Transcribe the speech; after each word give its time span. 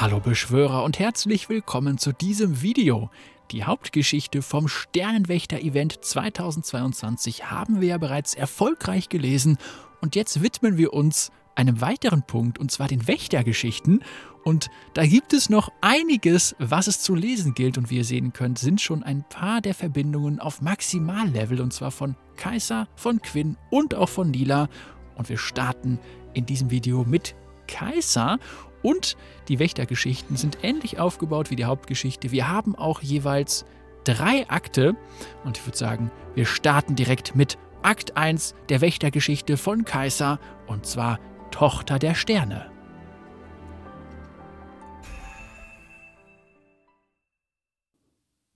Hallo 0.00 0.18
Beschwörer 0.18 0.82
und 0.84 0.98
herzlich 0.98 1.50
willkommen 1.50 1.98
zu 1.98 2.14
diesem 2.14 2.62
Video. 2.62 3.10
Die 3.50 3.64
Hauptgeschichte 3.64 4.40
vom 4.40 4.66
Sternenwächter-Event 4.66 6.02
2022 6.02 7.50
haben 7.50 7.82
wir 7.82 7.88
ja 7.88 7.98
bereits 7.98 8.32
erfolgreich 8.32 9.10
gelesen 9.10 9.58
und 10.00 10.16
jetzt 10.16 10.42
widmen 10.42 10.78
wir 10.78 10.94
uns 10.94 11.30
einem 11.54 11.82
weiteren 11.82 12.22
Punkt 12.22 12.58
und 12.58 12.70
zwar 12.70 12.88
den 12.88 13.06
Wächtergeschichten. 13.06 14.02
Und 14.42 14.70
da 14.94 15.04
gibt 15.04 15.34
es 15.34 15.50
noch 15.50 15.70
einiges, 15.82 16.56
was 16.58 16.86
es 16.86 17.02
zu 17.02 17.14
lesen 17.14 17.52
gilt 17.52 17.76
und 17.76 17.90
wie 17.90 17.98
ihr 17.98 18.04
sehen 18.04 18.32
könnt, 18.32 18.58
sind 18.58 18.80
schon 18.80 19.02
ein 19.02 19.22
paar 19.28 19.60
der 19.60 19.74
Verbindungen 19.74 20.40
auf 20.40 20.62
Maximallevel 20.62 21.60
und 21.60 21.74
zwar 21.74 21.90
von 21.90 22.16
Kaiser, 22.36 22.88
von 22.96 23.20
Quinn 23.20 23.58
und 23.68 23.94
auch 23.94 24.08
von 24.08 24.30
Nila. 24.30 24.70
Und 25.16 25.28
wir 25.28 25.36
starten 25.36 25.98
in 26.32 26.46
diesem 26.46 26.70
Video 26.70 27.04
mit 27.04 27.34
Kaiser 27.66 28.38
und 28.82 29.16
die 29.48 29.58
Wächtergeschichten 29.58 30.36
sind 30.36 30.58
ähnlich 30.62 30.98
aufgebaut 30.98 31.50
wie 31.50 31.56
die 31.56 31.64
Hauptgeschichte. 31.64 32.30
Wir 32.30 32.48
haben 32.48 32.74
auch 32.74 33.02
jeweils 33.02 33.64
drei 34.04 34.48
Akte 34.48 34.96
und 35.44 35.58
ich 35.58 35.66
würde 35.66 35.78
sagen, 35.78 36.10
wir 36.34 36.46
starten 36.46 36.96
direkt 36.96 37.36
mit 37.36 37.58
Akt 37.82 38.16
1 38.16 38.54
der 38.68 38.80
Wächtergeschichte 38.80 39.56
von 39.56 39.84
Kaiser 39.84 40.38
und 40.66 40.86
zwar 40.86 41.18
Tochter 41.50 41.98
der 41.98 42.14
Sterne. 42.14 42.70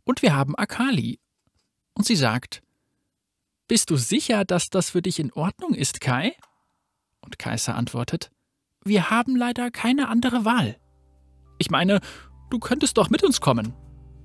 Und 0.04 0.22
wir 0.22 0.36
haben 0.36 0.54
Akali. 0.54 1.18
Und 1.94 2.06
sie 2.06 2.16
sagt, 2.16 2.62
Bist 3.66 3.90
du 3.90 3.96
sicher, 3.96 4.44
dass 4.44 4.68
das 4.68 4.90
für 4.90 5.00
dich 5.00 5.18
in 5.18 5.32
Ordnung 5.32 5.74
ist, 5.74 6.00
Kai? 6.00 6.36
Und 7.20 7.38
Kaiser 7.38 7.74
antwortet, 7.74 8.30
wir 8.84 9.10
haben 9.10 9.34
leider 9.34 9.70
keine 9.70 10.08
andere 10.08 10.44
Wahl. 10.44 10.76
Ich 11.58 11.70
meine, 11.70 12.00
du 12.50 12.58
könntest 12.58 12.98
doch 12.98 13.08
mit 13.08 13.22
uns 13.22 13.40
kommen. 13.40 13.74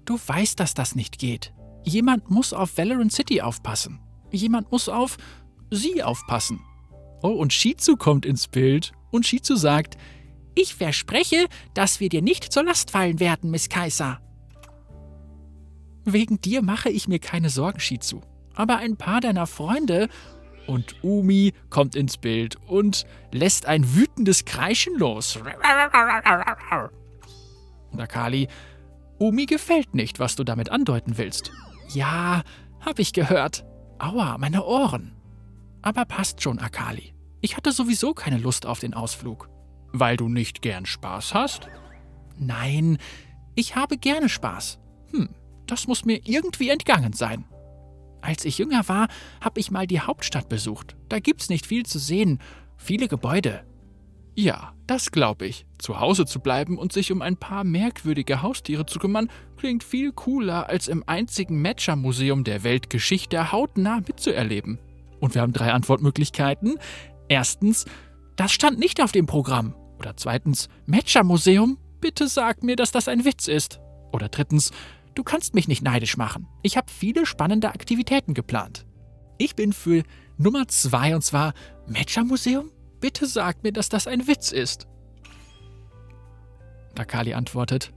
Du 0.05 0.19
weißt, 0.25 0.59
dass 0.59 0.73
das 0.73 0.95
nicht 0.95 1.17
geht. 1.17 1.53
Jemand 1.83 2.29
muss 2.29 2.51
auf 2.51 2.77
Valorant 2.77 3.13
City 3.13 3.41
aufpassen. 3.41 4.01
Jemand 4.31 4.71
muss 4.71 4.89
auf 4.89 5.17
sie 5.71 6.03
aufpassen. 6.03 6.59
Oh, 7.21 7.29
und 7.29 7.53
Shizu 7.53 7.95
kommt 7.95 8.25
ins 8.25 8.47
Bild 8.47 8.91
und 9.11 9.25
Shizu 9.25 9.55
sagt, 9.55 9.97
ich 10.55 10.75
verspreche, 10.75 11.47
dass 11.73 11.99
wir 11.99 12.09
dir 12.09 12.21
nicht 12.21 12.51
zur 12.51 12.63
Last 12.63 12.91
fallen 12.91 13.19
werden, 13.19 13.51
Miss 13.51 13.69
Kaiser. 13.69 14.19
Wegen 16.03 16.41
dir 16.41 16.61
mache 16.61 16.89
ich 16.89 17.07
mir 17.07 17.19
keine 17.19 17.49
Sorgen, 17.49 17.79
Shizu. 17.79 18.21
Aber 18.55 18.77
ein 18.77 18.97
paar 18.97 19.21
deiner 19.21 19.47
Freunde 19.47 20.09
und 20.69 21.03
Umi 21.03 21.53
kommt 21.71 21.95
ins 21.95 22.17
Bild 22.17 22.55
und 22.67 23.05
lässt 23.31 23.65
ein 23.65 23.95
wütendes 23.95 24.45
Kreischen 24.45 24.95
los. 24.97 25.37
Und 27.91 27.99
Akali, 27.99 28.47
Umi 29.17 29.47
gefällt 29.47 29.95
nicht, 29.95 30.19
was 30.19 30.35
du 30.35 30.43
damit 30.43 30.69
andeuten 30.69 31.17
willst. 31.17 31.51
Ja, 31.89 32.43
hab 32.81 32.99
ich 32.99 33.13
gehört. 33.13 33.65
Aua, 33.97 34.37
meine 34.37 34.63
Ohren. 34.63 35.15
Aber 35.81 36.05
passt 36.05 36.43
schon, 36.43 36.59
Akali. 36.59 37.15
Ich 37.41 37.57
hatte 37.57 37.71
sowieso 37.71 38.13
keine 38.13 38.37
Lust 38.37 38.67
auf 38.67 38.79
den 38.79 38.93
Ausflug. 38.93 39.49
Weil 39.91 40.17
du 40.17 40.29
nicht 40.29 40.61
gern 40.61 40.85
Spaß 40.85 41.33
hast? 41.33 41.67
Nein, 42.37 42.99
ich 43.55 43.75
habe 43.75 43.97
gerne 43.97 44.29
Spaß. 44.29 44.77
Hm, 45.11 45.29
das 45.65 45.87
muss 45.87 46.05
mir 46.05 46.21
irgendwie 46.25 46.69
entgangen 46.69 47.13
sein. 47.13 47.45
Als 48.21 48.45
ich 48.45 48.57
jünger 48.57 48.87
war, 48.87 49.07
habe 49.41 49.59
ich 49.59 49.71
mal 49.71 49.87
die 49.87 50.01
Hauptstadt 50.01 50.49
besucht. 50.49 50.95
Da 51.07 51.19
gibt's 51.19 51.49
nicht 51.49 51.65
viel 51.65 51.85
zu 51.85 51.99
sehen, 51.99 52.39
viele 52.77 53.07
Gebäude. 53.07 53.63
Ja, 54.35 54.73
das 54.87 55.11
glaube 55.11 55.47
ich. 55.47 55.65
Zu 55.79 55.99
Hause 55.99 56.25
zu 56.25 56.39
bleiben 56.39 56.77
und 56.77 56.93
sich 56.93 57.11
um 57.11 57.21
ein 57.21 57.35
paar 57.35 57.63
merkwürdige 57.63 58.41
Haustiere 58.41 58.85
zu 58.85 58.97
kümmern, 58.97 59.29
klingt 59.57 59.83
viel 59.83 60.11
cooler, 60.13 60.69
als 60.69 60.87
im 60.87 61.03
einzigen 61.07 61.61
Matcher-Museum 61.61 62.43
der 62.43 62.63
Weltgeschichte 62.63 63.51
hautnah 63.51 64.01
mitzuerleben. 64.07 64.79
Und 65.19 65.35
wir 65.35 65.41
haben 65.41 65.53
drei 65.53 65.73
Antwortmöglichkeiten. 65.73 66.79
Erstens, 67.27 67.85
das 68.35 68.51
stand 68.51 68.79
nicht 68.79 69.01
auf 69.01 69.11
dem 69.11 69.25
Programm. 69.25 69.75
Oder 69.97 70.15
zweitens, 70.15 70.69
Matcher-Museum? 70.85 71.77
Bitte 71.99 72.29
sag 72.29 72.63
mir, 72.63 72.77
dass 72.77 72.91
das 72.91 73.09
ein 73.09 73.25
Witz 73.25 73.49
ist. 73.49 73.81
Oder 74.13 74.29
drittens, 74.29 74.71
Du 75.19 75.25
kannst 75.25 75.53
mich 75.53 75.67
nicht 75.67 75.83
neidisch 75.83 76.15
machen. 76.15 76.47
Ich 76.61 76.77
habe 76.77 76.89
viele 76.89 77.25
spannende 77.25 77.67
Aktivitäten 77.67 78.33
geplant. 78.33 78.85
Ich 79.37 79.53
bin 79.53 79.73
für 79.73 80.03
Nummer 80.37 80.69
zwei 80.69 81.13
und 81.13 81.23
zwar 81.23 81.53
Matcher-Museum? 81.87 82.71
Bitte 83.01 83.25
sag 83.25 83.61
mir, 83.61 83.73
dass 83.73 83.89
das 83.89 84.07
ein 84.07 84.27
Witz 84.27 84.53
ist. 84.53 84.87
Takali 86.95 87.33
antwortet: 87.33 87.91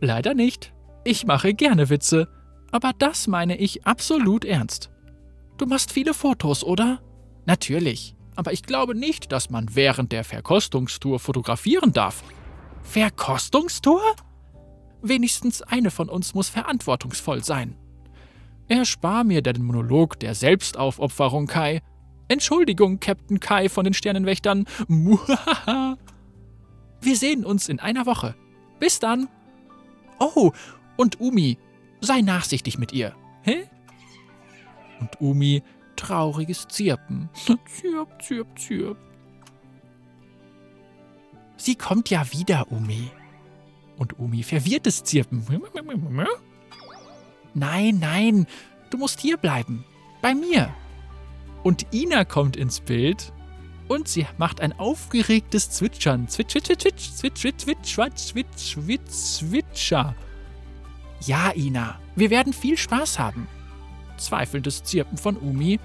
Leider 0.00 0.34
nicht. 0.34 0.72
Ich 1.02 1.26
mache 1.26 1.52
gerne 1.52 1.90
Witze. 1.90 2.28
Aber 2.70 2.92
das 2.96 3.26
meine 3.26 3.56
ich 3.56 3.84
absolut 3.84 4.44
ernst. 4.44 4.88
Du 5.56 5.66
machst 5.66 5.92
viele 5.92 6.14
Fotos, 6.14 6.62
oder? 6.62 7.00
Natürlich. 7.44 8.14
Aber 8.36 8.52
ich 8.52 8.62
glaube 8.62 8.94
nicht, 8.94 9.32
dass 9.32 9.50
man 9.50 9.74
während 9.74 10.12
der 10.12 10.22
Verkostungstour 10.22 11.18
fotografieren 11.18 11.92
darf. 11.92 12.22
Verkostungstour? 12.84 14.00
Wenigstens 15.02 15.62
eine 15.62 15.90
von 15.90 16.08
uns 16.08 16.34
muss 16.34 16.48
verantwortungsvoll 16.48 17.44
sein. 17.44 17.76
Erspar 18.68 19.24
mir 19.24 19.42
den 19.42 19.64
Monolog 19.64 20.18
der 20.20 20.34
Selbstaufopferung, 20.34 21.46
Kai. 21.46 21.80
Entschuldigung, 22.28 23.00
Captain 23.00 23.40
Kai 23.40 23.68
von 23.68 23.84
den 23.84 23.94
Sternenwächtern. 23.94 24.66
Muhaha. 24.88 25.96
Wir 27.00 27.16
sehen 27.16 27.44
uns 27.44 27.68
in 27.68 27.80
einer 27.80 28.04
Woche. 28.06 28.34
Bis 28.78 28.98
dann. 28.98 29.28
Oh, 30.18 30.52
und 30.96 31.20
Umi, 31.20 31.58
sei 32.00 32.20
nachsichtig 32.20 32.78
mit 32.78 32.92
ihr. 32.92 33.14
Hä? 33.42 33.64
Und 35.00 35.20
Umi, 35.20 35.62
trauriges 35.96 36.66
Zirpen. 36.68 37.30
Zirp, 37.66 38.22
zirp, 38.22 38.58
zirp. 38.58 38.98
Sie 41.56 41.74
kommt 41.74 42.10
ja 42.10 42.30
wieder, 42.32 42.70
Umi. 42.70 43.10
Und 43.98 44.18
Umi 44.18 44.42
verwirrtes 44.42 45.04
Zirpen. 45.04 45.44
Nein, 47.54 47.98
nein, 47.98 48.46
du 48.90 48.98
musst 48.98 49.20
hier 49.20 49.36
bleiben. 49.36 49.84
Bei 50.22 50.34
mir. 50.34 50.72
Und 51.64 51.92
Ina 51.92 52.24
kommt 52.24 52.56
ins 52.56 52.80
Bild 52.80 53.32
und 53.88 54.06
sie 54.06 54.26
macht 54.36 54.60
ein 54.60 54.78
aufgeregtes 54.78 55.70
Zwitschern. 55.70 56.28
Zwitsch, 56.28 56.52
zwitsch, 56.52 56.78
zwitsch, 56.78 57.10
zwitsch, 57.10 57.40
zwitsch, 57.40 57.64
zwitsch, 57.64 58.16
zwitsch, 58.16 58.56
zwitsch, 58.56 59.10
zwitscher. 59.10 60.14
Ja, 61.26 61.52
Ina, 61.56 61.98
wir 62.14 62.30
werden 62.30 62.52
viel 62.52 62.76
Spaß 62.76 63.18
haben. 63.18 63.48
Zweifelndes 64.16 64.84
Zirpen 64.84 65.18
von 65.18 65.36
Umi. 65.36 65.80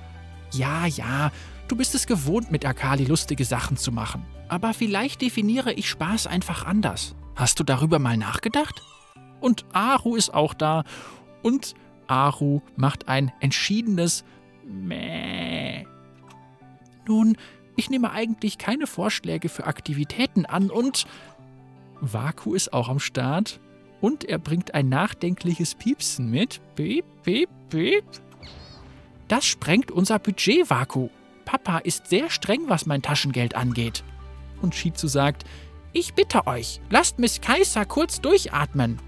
Ja, 0.52 0.86
ja, 0.86 1.32
du 1.68 1.76
bist 1.76 1.96
es 1.96 2.06
gewohnt, 2.06 2.52
mit 2.52 2.66
Akali 2.66 3.06
lustige 3.06 3.46
Sachen 3.46 3.78
zu 3.78 3.92
machen. 3.92 4.24
Aber 4.50 4.74
vielleicht 4.74 5.22
definiere 5.22 5.74
ich 5.74 5.90
Spaß 5.90 6.28
einfach 6.28 6.66
anders. 6.66 7.16
Hast 7.36 7.60
du 7.60 7.64
darüber 7.64 8.00
mal 8.00 8.18
nachgedacht? 8.18 8.82
Und 9.42 9.66
Aru 9.74 10.16
ist 10.16 10.34
auch 10.34 10.54
da. 10.54 10.84
Und 11.42 11.74
Aru 12.08 12.62
macht 12.76 13.08
ein 13.08 13.32
entschiedenes 13.40 14.24
Mäh. 14.66 15.86
Nun, 17.08 17.38
ich 17.76 17.90
nehme 17.90 18.12
eigentlich 18.12 18.58
keine 18.58 18.88
Vorschläge 18.88 19.50
für 19.50 19.66
Aktivitäten 19.66 20.46
an 20.46 20.70
und 20.70 21.06
Vaku 22.00 22.54
ist 22.54 22.74
auch 22.74 22.90
am 22.90 23.00
Start 23.00 23.60
und 24.02 24.26
er 24.26 24.38
bringt 24.38 24.74
ein 24.74 24.90
nachdenkliches 24.90 25.76
Piepsen 25.76 26.30
mit. 26.30 26.62
Piep, 26.76 27.06
piep, 27.24 27.50
piep. 27.70 28.04
Das 29.28 29.46
sprengt 29.46 29.92
unser 29.92 30.20
Budget, 30.20 30.70
Vaku. 30.70 31.10
Papa 31.46 31.80
ist 31.80 32.08
sehr 32.08 32.30
streng, 32.30 32.64
was 32.68 32.86
mein 32.86 33.02
Taschengeld 33.02 33.56
angeht. 33.56 34.04
Und 34.62 34.76
Shizu 34.76 35.08
sagt, 35.08 35.46
ich 35.94 36.14
bitte 36.14 36.48
euch, 36.48 36.82
lasst 36.90 37.20
Miss 37.20 37.40
Kaiser 37.40 37.86
kurz 37.86 38.20
durchatmen. 38.20 39.00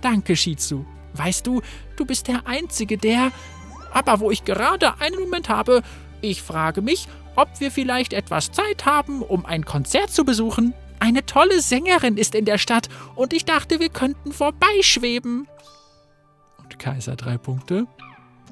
Danke, 0.00 0.36
Shizu. 0.36 0.86
Weißt 1.14 1.46
du, 1.46 1.62
du 1.96 2.04
bist 2.04 2.28
der 2.28 2.46
Einzige, 2.46 2.98
der... 2.98 3.32
Aber 3.92 4.20
wo 4.20 4.30
ich 4.30 4.44
gerade 4.44 5.00
einen 5.00 5.18
Moment 5.18 5.48
habe, 5.48 5.82
ich 6.20 6.42
frage 6.42 6.82
mich, 6.82 7.08
ob 7.34 7.48
wir 7.60 7.70
vielleicht 7.70 8.12
etwas 8.12 8.50
Zeit 8.52 8.84
haben, 8.84 9.22
um 9.22 9.46
ein 9.46 9.64
Konzert 9.64 10.10
zu 10.10 10.24
besuchen. 10.24 10.74
Eine 10.98 11.24
tolle 11.26 11.60
Sängerin 11.60 12.16
ist 12.16 12.34
in 12.34 12.44
der 12.44 12.58
Stadt 12.58 12.88
und 13.14 13.32
ich 13.32 13.44
dachte, 13.44 13.80
wir 13.80 13.90
könnten 13.90 14.32
vorbeischweben. 14.32 15.46
Und 16.58 16.78
Kaiser 16.78 17.16
drei 17.16 17.38
Punkte. 17.38 17.86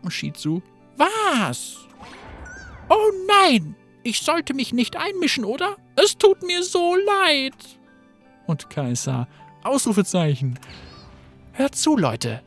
Und 0.03 0.13
Shizu. 0.13 0.63
Was? 0.97 1.79
Oh 2.89 3.11
nein! 3.27 3.75
Ich 4.07 4.21
sollte 4.21 4.53
mich 4.53 4.75
nicht 4.75 4.97
einmischen, 4.97 5.47
oder? 5.47 5.77
Es 5.97 6.19
tut 6.19 6.43
mir 6.43 6.63
so 6.63 6.95
leid. 6.95 7.55
Und 8.47 8.69
Kaiser, 8.69 9.27
Ausrufezeichen. 9.63 10.59
Hört 11.53 11.75
zu, 11.75 11.97
Leute. 11.97 12.43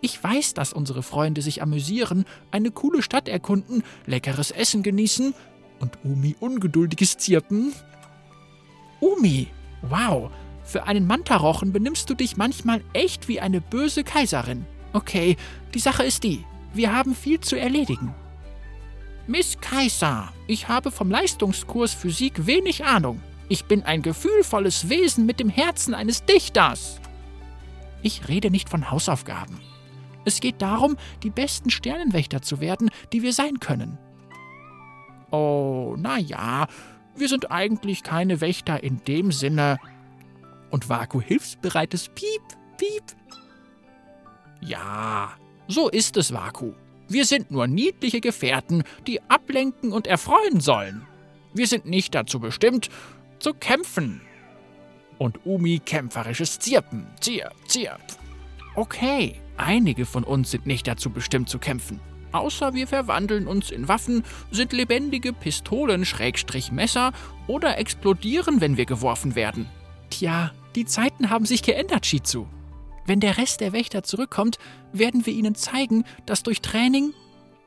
Ich 0.00 0.22
weiß, 0.22 0.54
dass 0.54 0.72
unsere 0.72 1.02
Freunde 1.02 1.42
sich 1.42 1.60
amüsieren, 1.62 2.24
eine 2.50 2.70
coole 2.70 3.02
Stadt 3.02 3.28
erkunden, 3.28 3.84
leckeres 4.06 4.50
Essen 4.50 4.82
genießen 4.82 5.34
und 5.78 5.98
Umi 6.04 6.36
ungeduldiges 6.40 7.18
Zirpen. 7.18 7.74
Umi, 9.00 9.48
wow, 9.82 10.30
Für 10.64 10.84
einen 10.84 11.06
Mantarochen 11.06 11.72
benimmst 11.72 12.08
du 12.08 12.14
dich 12.14 12.36
manchmal 12.36 12.82
echt 12.92 13.28
wie 13.28 13.40
eine 13.40 13.60
böse 13.60 14.04
Kaiserin. 14.04 14.64
Okay, 14.92 15.36
die 15.74 15.80
Sache 15.80 16.04
ist 16.04 16.22
die, 16.22 16.44
wir 16.72 16.94
haben 16.94 17.14
viel 17.14 17.40
zu 17.40 17.56
erledigen. 17.58 18.14
Miss 19.28 19.56
Kaiser, 19.60 20.32
ich 20.48 20.66
habe 20.66 20.90
vom 20.90 21.08
Leistungskurs 21.08 21.94
Physik 21.94 22.46
wenig 22.46 22.84
Ahnung. 22.84 23.22
Ich 23.48 23.66
bin 23.66 23.84
ein 23.84 24.02
gefühlvolles 24.02 24.88
Wesen 24.88 25.26
mit 25.26 25.38
dem 25.38 25.48
Herzen 25.48 25.94
eines 25.94 26.24
Dichters. 26.24 27.00
Ich 28.02 28.26
rede 28.26 28.50
nicht 28.50 28.68
von 28.68 28.90
Hausaufgaben. 28.90 29.60
Es 30.24 30.40
geht 30.40 30.60
darum, 30.60 30.96
die 31.22 31.30
besten 31.30 31.70
Sternenwächter 31.70 32.42
zu 32.42 32.60
werden, 32.60 32.90
die 33.12 33.22
wir 33.22 33.32
sein 33.32 33.60
können. 33.60 33.96
Oh, 35.30 35.94
na 35.96 36.18
ja, 36.18 36.66
wir 37.14 37.28
sind 37.28 37.52
eigentlich 37.52 38.02
keine 38.02 38.40
Wächter 38.40 38.82
in 38.82 39.04
dem 39.04 39.30
Sinne. 39.30 39.78
Und 40.70 40.88
Vaku 40.88 41.20
hilfsbereites 41.20 42.08
Piep, 42.08 42.42
Piep. 42.76 43.04
Ja, 44.60 45.32
so 45.68 45.88
ist 45.88 46.16
es, 46.16 46.32
Vaku. 46.32 46.72
Wir 47.08 47.24
sind 47.24 47.50
nur 47.50 47.66
niedliche 47.66 48.20
Gefährten, 48.20 48.84
die 49.06 49.20
ablenken 49.28 49.92
und 49.92 50.06
erfreuen 50.06 50.60
sollen. 50.60 51.06
Wir 51.54 51.66
sind 51.66 51.86
nicht 51.86 52.14
dazu 52.14 52.40
bestimmt, 52.40 52.88
zu 53.38 53.52
kämpfen. 53.54 54.20
Und 55.18 55.44
Umi 55.44 55.80
kämpferisches 55.84 56.58
Zirpen. 56.58 57.06
Zirp, 57.20 57.54
zirp. 57.68 58.00
Okay, 58.74 59.40
einige 59.56 60.06
von 60.06 60.24
uns 60.24 60.50
sind 60.50 60.66
nicht 60.66 60.86
dazu 60.86 61.10
bestimmt 61.10 61.48
zu 61.48 61.58
kämpfen. 61.58 62.00
Außer 62.32 62.72
wir 62.72 62.86
verwandeln 62.86 63.46
uns 63.46 63.70
in 63.70 63.88
Waffen, 63.88 64.24
sind 64.50 64.72
lebendige 64.72 65.34
Pistolen, 65.34 66.06
Schrägstrich 66.06 66.72
Messer 66.72 67.12
oder 67.46 67.78
explodieren, 67.78 68.62
wenn 68.62 68.78
wir 68.78 68.86
geworfen 68.86 69.34
werden. 69.34 69.68
Tja, 70.08 70.52
die 70.74 70.86
Zeiten 70.86 71.28
haben 71.28 71.44
sich 71.44 71.62
geändert, 71.62 72.06
Shizu. 72.06 72.46
Wenn 73.06 73.20
der 73.20 73.38
Rest 73.38 73.60
der 73.60 73.72
Wächter 73.72 74.02
zurückkommt, 74.02 74.58
werden 74.92 75.26
wir 75.26 75.32
ihnen 75.32 75.54
zeigen, 75.54 76.04
dass 76.26 76.42
durch 76.42 76.60
Training 76.60 77.12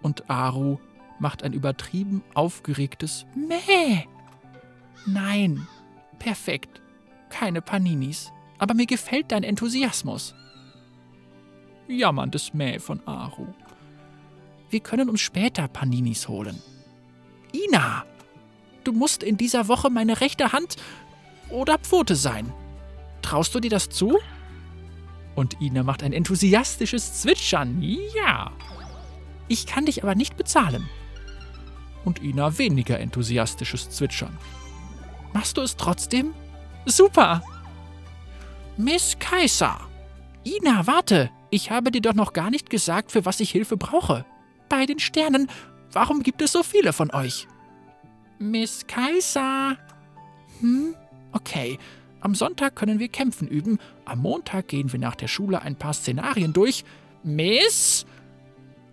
und 0.01 0.29
Aru 0.29 0.77
macht 1.19 1.43
ein 1.43 1.53
übertrieben 1.53 2.23
aufgeregtes 2.33 3.25
Mäh. 3.35 4.05
Nein, 5.05 5.67
perfekt. 6.19 6.81
Keine 7.29 7.61
Paninis. 7.61 8.31
Aber 8.57 8.73
mir 8.73 8.85
gefällt 8.85 9.31
dein 9.31 9.43
Enthusiasmus. 9.43 10.33
Jammerndes 11.88 12.53
Mäh 12.53 12.79
von 12.79 13.05
Aru. 13.05 13.47
Wir 14.69 14.79
können 14.79 15.09
uns 15.09 15.21
später 15.21 15.67
Paninis 15.67 16.27
holen. 16.27 16.61
Ina, 17.53 18.05
du 18.83 18.91
musst 18.91 19.23
in 19.23 19.38
dieser 19.38 19.67
Woche 19.67 19.89
meine 19.89 20.21
rechte 20.21 20.51
Hand 20.51 20.77
oder 21.49 21.77
Pfote 21.77 22.15
sein. 22.15 22.51
Traust 23.21 23.53
du 23.53 23.59
dir 23.59 23.69
das 23.69 23.89
zu? 23.89 24.17
Und 25.35 25.61
Ina 25.61 25.83
macht 25.83 26.01
ein 26.01 26.13
enthusiastisches 26.13 27.21
Zwitschern. 27.21 27.81
Ja. 27.81 28.51
Ich 29.47 29.67
kann 29.67 29.85
dich 29.85 30.01
aber 30.01 30.15
nicht 30.15 30.37
bezahlen. 30.37 30.89
Und 32.03 32.23
Ina 32.23 32.57
weniger 32.57 32.99
enthusiastisches 32.99 33.89
Zwitschern. 33.89 34.37
Machst 35.33 35.57
du 35.57 35.61
es 35.61 35.75
trotzdem? 35.75 36.33
Super! 36.85 37.43
Miss 38.77 39.17
Kaiser! 39.19 39.79
Ina, 40.45 40.87
warte! 40.87 41.29
Ich 41.49 41.71
habe 41.71 41.91
dir 41.91 42.01
doch 42.01 42.13
noch 42.13 42.33
gar 42.33 42.49
nicht 42.49 42.69
gesagt, 42.69 43.11
für 43.11 43.25
was 43.25 43.39
ich 43.39 43.51
Hilfe 43.51 43.77
brauche. 43.77 44.25
Bei 44.69 44.85
den 44.85 44.99
Sternen, 44.99 45.49
warum 45.91 46.23
gibt 46.23 46.41
es 46.41 46.51
so 46.51 46.63
viele 46.63 46.93
von 46.93 47.11
euch? 47.11 47.47
Miss 48.39 48.85
Kaiser! 48.88 49.77
Hm? 50.59 50.95
Okay, 51.31 51.79
am 52.25 52.33
Sonntag 52.33 52.75
können 52.75 52.98
wir 52.98 53.07
Kämpfen 53.07 53.48
üben, 53.48 53.77
am 54.04 54.18
Montag 54.18 54.68
gehen 54.68 54.92
wir 54.92 54.98
nach 54.98 55.13
der 55.13 55.27
Schule 55.27 55.62
ein 55.62 55.75
paar 55.75 55.94
Szenarien 55.94 56.54
durch. 56.54 56.83
Miss? 57.24 58.07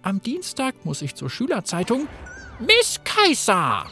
Am 0.02 0.20
Dienstag 0.20 0.84
muss 0.84 1.00
ich 1.00 1.14
zur 1.14 1.30
Schülerzeitung. 1.30 2.08
Miss 2.60 3.00
Kaiser! 3.04 3.86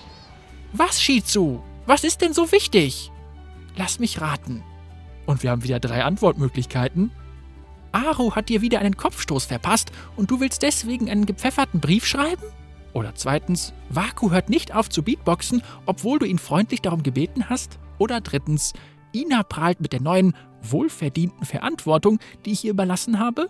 Was, 0.74 1.00
Shizu? 1.00 1.62
Was 1.86 2.04
ist 2.04 2.20
denn 2.20 2.34
so 2.34 2.52
wichtig? 2.52 3.10
Lass 3.76 3.98
mich 3.98 4.20
raten. 4.20 4.62
Und 5.24 5.42
wir 5.42 5.52
haben 5.52 5.64
wieder 5.64 5.80
drei 5.80 6.04
Antwortmöglichkeiten. 6.04 7.10
Aru 7.92 8.34
hat 8.34 8.50
dir 8.50 8.60
wieder 8.60 8.80
einen 8.80 8.98
Kopfstoß 8.98 9.46
verpasst 9.46 9.90
und 10.16 10.30
du 10.30 10.40
willst 10.40 10.60
deswegen 10.60 11.08
einen 11.08 11.24
gepfefferten 11.24 11.80
Brief 11.80 12.04
schreiben? 12.04 12.44
Oder 12.92 13.14
zweitens, 13.14 13.72
Vaku 13.88 14.32
hört 14.32 14.50
nicht 14.50 14.74
auf 14.74 14.90
zu 14.90 15.02
Beatboxen, 15.02 15.62
obwohl 15.86 16.18
du 16.18 16.26
ihn 16.26 16.38
freundlich 16.38 16.82
darum 16.82 17.02
gebeten 17.02 17.48
hast? 17.48 17.78
Oder 17.96 18.20
drittens, 18.20 18.74
Ina 19.12 19.42
prahlt 19.42 19.80
mit 19.80 19.92
der 19.92 20.00
neuen, 20.00 20.34
wohlverdienten 20.62 21.46
Verantwortung, 21.46 22.18
die 22.44 22.52
ich 22.52 22.64
ihr 22.64 22.72
überlassen 22.72 23.18
habe? 23.18 23.48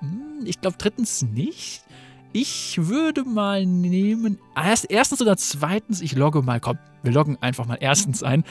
Hm, 0.00 0.44
ich 0.44 0.60
glaube 0.60 0.76
drittens 0.78 1.22
nicht. 1.22 1.84
Ich 2.32 2.76
würde 2.86 3.24
mal 3.24 3.64
nehmen. 3.64 4.38
Erst, 4.54 4.90
erstens 4.90 5.22
oder 5.22 5.36
zweitens, 5.36 6.00
ich 6.00 6.14
logge 6.14 6.42
mal. 6.42 6.60
Komm, 6.60 6.78
wir 7.02 7.12
loggen 7.12 7.38
einfach 7.40 7.66
mal 7.66 7.78
erstens 7.80 8.22
ein. 8.22 8.44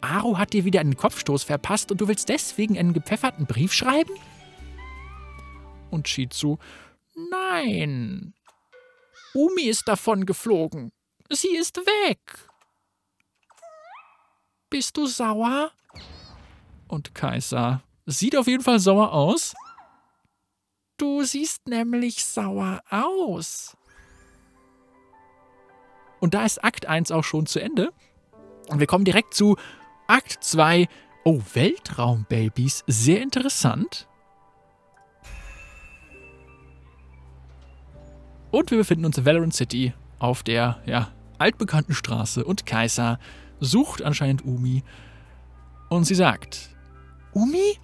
Aru 0.00 0.36
hat 0.36 0.52
dir 0.52 0.64
wieder 0.64 0.80
einen 0.80 0.96
Kopfstoß 0.96 1.44
verpasst 1.44 1.90
und 1.90 2.00
du 2.00 2.08
willst 2.08 2.28
deswegen 2.28 2.76
einen 2.76 2.92
gepfefferten 2.92 3.46
Brief 3.46 3.72
schreiben? 3.72 4.12
Und 5.90 6.08
Shizu, 6.08 6.58
nein. 7.30 8.34
Umi 9.34 9.62
ist 9.62 9.88
davon 9.88 10.26
geflogen. 10.26 10.92
Sie 11.30 11.56
ist 11.56 11.78
weg. 11.78 12.20
Bist 14.72 14.96
du 14.96 15.04
sauer? 15.04 15.70
Und 16.88 17.14
Kaiser 17.14 17.82
sieht 18.06 18.34
auf 18.34 18.46
jeden 18.46 18.62
Fall 18.62 18.78
sauer 18.78 19.12
aus. 19.12 19.52
Du 20.96 21.24
siehst 21.24 21.68
nämlich 21.68 22.24
sauer 22.24 22.80
aus. 22.88 23.76
Und 26.20 26.32
da 26.32 26.46
ist 26.46 26.64
Akt 26.64 26.86
1 26.86 27.10
auch 27.10 27.22
schon 27.22 27.44
zu 27.44 27.60
Ende. 27.60 27.92
Und 28.68 28.80
wir 28.80 28.86
kommen 28.86 29.04
direkt 29.04 29.34
zu 29.34 29.58
Akt 30.06 30.42
2. 30.42 30.88
Oh, 31.24 31.42
Weltraumbabys. 31.52 32.82
Sehr 32.86 33.20
interessant. 33.20 34.08
Und 38.50 38.70
wir 38.70 38.78
befinden 38.78 39.04
uns 39.04 39.18
in 39.18 39.26
Valorant 39.26 39.52
City 39.52 39.92
auf 40.18 40.42
der, 40.42 40.82
ja, 40.86 41.12
altbekannten 41.36 41.94
Straße 41.94 42.42
und 42.42 42.64
Kaiser 42.64 43.18
sucht 43.62 44.02
anscheinend 44.02 44.44
Umi 44.44 44.82
und 45.88 46.04
sie 46.04 46.14
sagt, 46.14 46.70
Umi? 47.32 47.78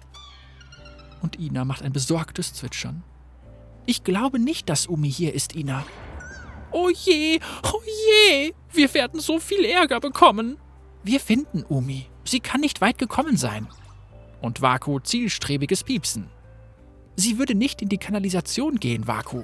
Und 1.21 1.39
Ina 1.39 1.65
macht 1.65 1.83
ein 1.83 1.93
besorgtes 1.93 2.53
Zwitschern. 2.53 3.03
Ich 3.85 4.03
glaube 4.03 4.39
nicht, 4.39 4.69
dass 4.69 4.87
Umi 4.87 5.11
hier 5.11 5.33
ist, 5.33 5.55
Ina. 5.55 5.85
Oh 6.71 6.89
je, 6.89 7.39
oh 7.63 7.81
je, 7.85 8.53
wir 8.71 8.93
werden 8.93 9.19
so 9.19 9.39
viel 9.39 9.65
Ärger 9.65 9.99
bekommen. 9.99 10.57
Wir 11.03 11.19
finden 11.19 11.63
Umi. 11.67 12.07
Sie 12.23 12.39
kann 12.39 12.61
nicht 12.61 12.81
weit 12.81 12.97
gekommen 12.97 13.37
sein. 13.37 13.67
Und 14.41 14.61
Vaku 14.61 14.99
zielstrebiges 14.99 15.83
Piepsen. 15.83 16.29
Sie 17.15 17.37
würde 17.37 17.55
nicht 17.55 17.81
in 17.81 17.89
die 17.89 17.97
Kanalisation 17.97 18.75
gehen, 18.79 19.07
Vaku. 19.07 19.43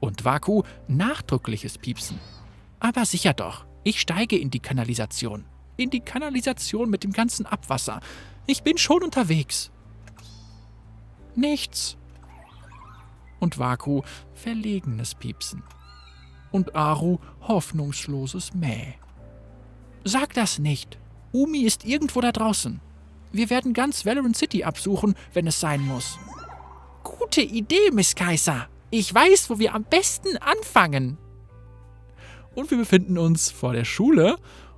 Und 0.00 0.24
Vaku 0.24 0.62
nachdrückliches 0.88 1.78
Piepsen. 1.78 2.18
Aber 2.80 3.04
sicher 3.04 3.34
doch, 3.34 3.64
ich 3.82 4.00
steige 4.00 4.38
in 4.38 4.50
die 4.50 4.60
Kanalisation 4.60 5.44
in 5.80 5.90
die 5.90 6.00
Kanalisation 6.00 6.90
mit 6.90 7.04
dem 7.04 7.12
ganzen 7.12 7.46
Abwasser. 7.46 8.00
Ich 8.46 8.62
bin 8.62 8.78
schon 8.78 9.02
unterwegs. 9.02 9.70
Nichts. 11.34 11.96
Und 13.38 13.58
Vaku 13.58 14.02
verlegenes 14.34 15.14
Piepsen. 15.14 15.62
Und 16.50 16.74
Aru 16.74 17.18
hoffnungsloses 17.40 18.52
Mäh. 18.54 18.94
Sag 20.04 20.34
das 20.34 20.58
nicht. 20.58 20.98
Umi 21.32 21.60
ist 21.60 21.84
irgendwo 21.84 22.20
da 22.20 22.32
draußen. 22.32 22.80
Wir 23.32 23.48
werden 23.48 23.72
ganz 23.72 24.04
Valorant 24.04 24.36
City 24.36 24.64
absuchen, 24.64 25.14
wenn 25.32 25.46
es 25.46 25.60
sein 25.60 25.80
muss. 25.80 26.18
Gute 27.04 27.40
Idee, 27.42 27.90
Miss 27.92 28.14
Kaiser. 28.14 28.68
Ich 28.90 29.14
weiß, 29.14 29.48
wo 29.48 29.58
wir 29.60 29.74
am 29.74 29.84
besten 29.84 30.36
anfangen. 30.38 31.16
Und 32.54 32.70
wir 32.70 32.78
befinden 32.78 33.18
uns 33.18 33.50
vor 33.50 33.72
der 33.72 33.84
Schule 33.84 34.36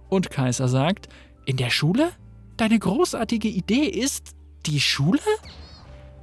und 0.09 0.31
Kaiser 0.31 0.69
sagt, 0.69 1.09
in 1.45 1.57
der 1.57 1.71
Schule? 1.71 2.13
Deine 2.57 2.79
großartige 2.79 3.49
Idee 3.49 3.87
ist 3.87 4.37
die 4.67 4.81
Schule? 4.81 5.21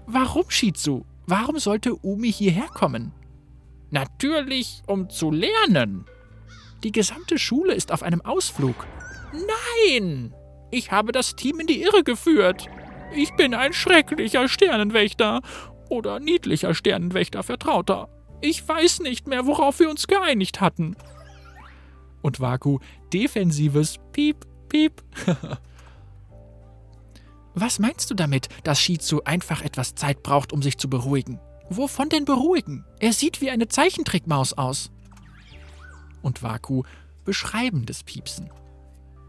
Warum, 0.06 0.50
Shizu? 0.50 1.06
Warum 1.26 1.60
sollte 1.60 1.96
Umi 1.96 2.32
hierher 2.32 2.68
kommen? 2.68 3.12
Natürlich, 3.90 4.82
um 4.88 5.10
zu 5.10 5.32
lernen. 5.32 6.06
Die 6.84 6.92
gesamte 6.92 7.40
Schule 7.40 7.74
ist 7.74 7.92
auf 7.92 8.04
einem 8.04 8.22
Ausflug. 8.22 8.88
Nein! 9.34 10.34
Ich 10.72 10.92
habe 10.92 11.12
das 11.12 11.36
Team 11.36 11.60
in 11.60 11.68
die 11.68 11.82
Irre 11.82 12.04
geführt. 12.04 12.68
Ich 13.16 13.34
bin 13.34 13.56
ein 13.56 13.74
schrecklicher 13.74 14.48
Sternenwächter 14.48 15.42
oder 15.90 16.20
niedlicher 16.20 16.76
Sternenwächter 16.76 17.42
Vertrauter. 17.42 18.08
Ich 18.42 18.66
weiß 18.68 19.00
nicht 19.00 19.28
mehr, 19.28 19.48
worauf 19.48 19.80
wir 19.80 19.90
uns 19.90 20.08
geeinigt 20.08 20.62
hatten 20.62 20.96
und 22.22 22.40
Vaku 22.40 22.80
defensives 23.14 23.98
Piep, 24.12 24.46
Piep. 24.68 25.04
Was 27.56 27.80
meinst 27.80 28.10
du 28.10 28.16
damit, 28.16 28.48
dass 28.64 28.80
Shizu 28.80 29.24
einfach 29.24 29.62
etwas 29.62 29.96
Zeit 29.96 30.24
braucht, 30.24 30.54
um 30.54 30.62
sich 30.62 30.78
zu 30.78 30.90
beruhigen? 30.90 31.40
Wovon 31.70 32.10
denn 32.10 32.26
beruhigen? 32.26 32.86
Er 33.00 33.14
sieht 33.14 33.42
wie 33.42 33.52
eine 33.52 33.68
Zeichentrickmaus 33.68 34.54
aus. 34.54 34.92
Und 36.22 36.42
Waku 36.42 36.84
beschreibendes 37.26 38.04
Piepsen. 38.04 38.50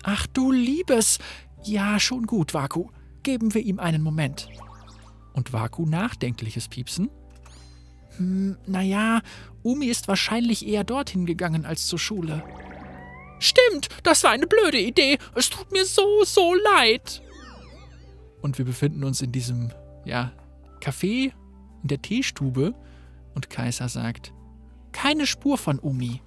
Ach 0.03 0.27
du 0.27 0.51
Liebes! 0.51 1.19
Ja, 1.63 2.01
schon 2.01 2.27
gut, 2.27 2.55
Waku. 2.55 2.89
Geben 3.23 3.53
wir 3.53 3.63
ihm 3.63 3.79
einen 3.79 4.03
Moment. 4.03 4.49
Und 5.35 5.53
Waku 5.53 5.85
nachdenkliches 5.85 6.69
Piepsen. 6.69 7.11
Hm, 8.17 8.57
naja, 8.67 9.21
Umi 9.63 9.87
ist 9.87 10.09
wahrscheinlich 10.09 10.67
eher 10.67 10.85
dorthin 10.85 11.27
gegangen 11.27 11.67
als 11.67 11.87
zur 11.87 11.99
Schule. 11.99 12.43
Stimmt, 13.41 13.89
das 14.05 14.23
war 14.23 14.31
eine 14.31 14.47
blöde 14.47 14.79
Idee. 14.79 15.19
Es 15.35 15.49
tut 15.49 15.73
mir 15.73 15.85
so, 15.85 16.23
so 16.25 16.55
leid. 16.55 17.23
Und 18.43 18.59
wir 18.59 18.65
befinden 18.65 19.03
uns 19.03 19.23
in 19.23 19.33
diesem, 19.33 19.73
ja, 20.05 20.31
Café, 20.81 21.33
in 21.83 21.89
der 21.89 22.01
Teestube. 22.03 22.75
Und 23.35 23.51
Kaiser 23.51 23.89
sagt, 23.89 24.33
keine 24.93 25.27
Spur 25.27 25.57
von 25.57 25.79
Umi. 25.79 26.21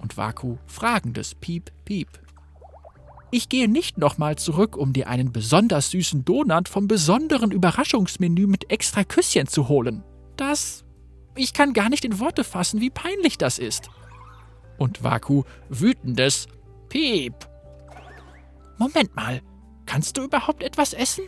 Und 0.00 0.16
Waku 0.16 0.58
fragendes 0.66 1.34
Piep, 1.34 1.72
Piep. 1.84 2.08
Ich 3.30 3.48
gehe 3.48 3.68
nicht 3.68 3.98
nochmal 3.98 4.36
zurück, 4.36 4.76
um 4.76 4.92
dir 4.92 5.08
einen 5.08 5.32
besonders 5.32 5.90
süßen 5.90 6.24
Donut 6.24 6.68
vom 6.68 6.88
besonderen 6.88 7.50
Überraschungsmenü 7.50 8.46
mit 8.46 8.70
extra 8.70 9.04
Küsschen 9.04 9.48
zu 9.48 9.68
holen. 9.68 10.04
Das. 10.36 10.84
Ich 11.34 11.52
kann 11.52 11.72
gar 11.72 11.88
nicht 11.88 12.04
in 12.04 12.20
Worte 12.20 12.42
fassen, 12.42 12.80
wie 12.80 12.90
peinlich 12.90 13.36
das 13.36 13.58
ist. 13.58 13.90
Und 14.78 15.02
Waku 15.02 15.42
wütendes 15.68 16.48
Piep. 16.88 17.34
Moment 18.78 19.14
mal, 19.14 19.42
kannst 19.84 20.16
du 20.16 20.24
überhaupt 20.24 20.62
etwas 20.62 20.94
essen? 20.94 21.24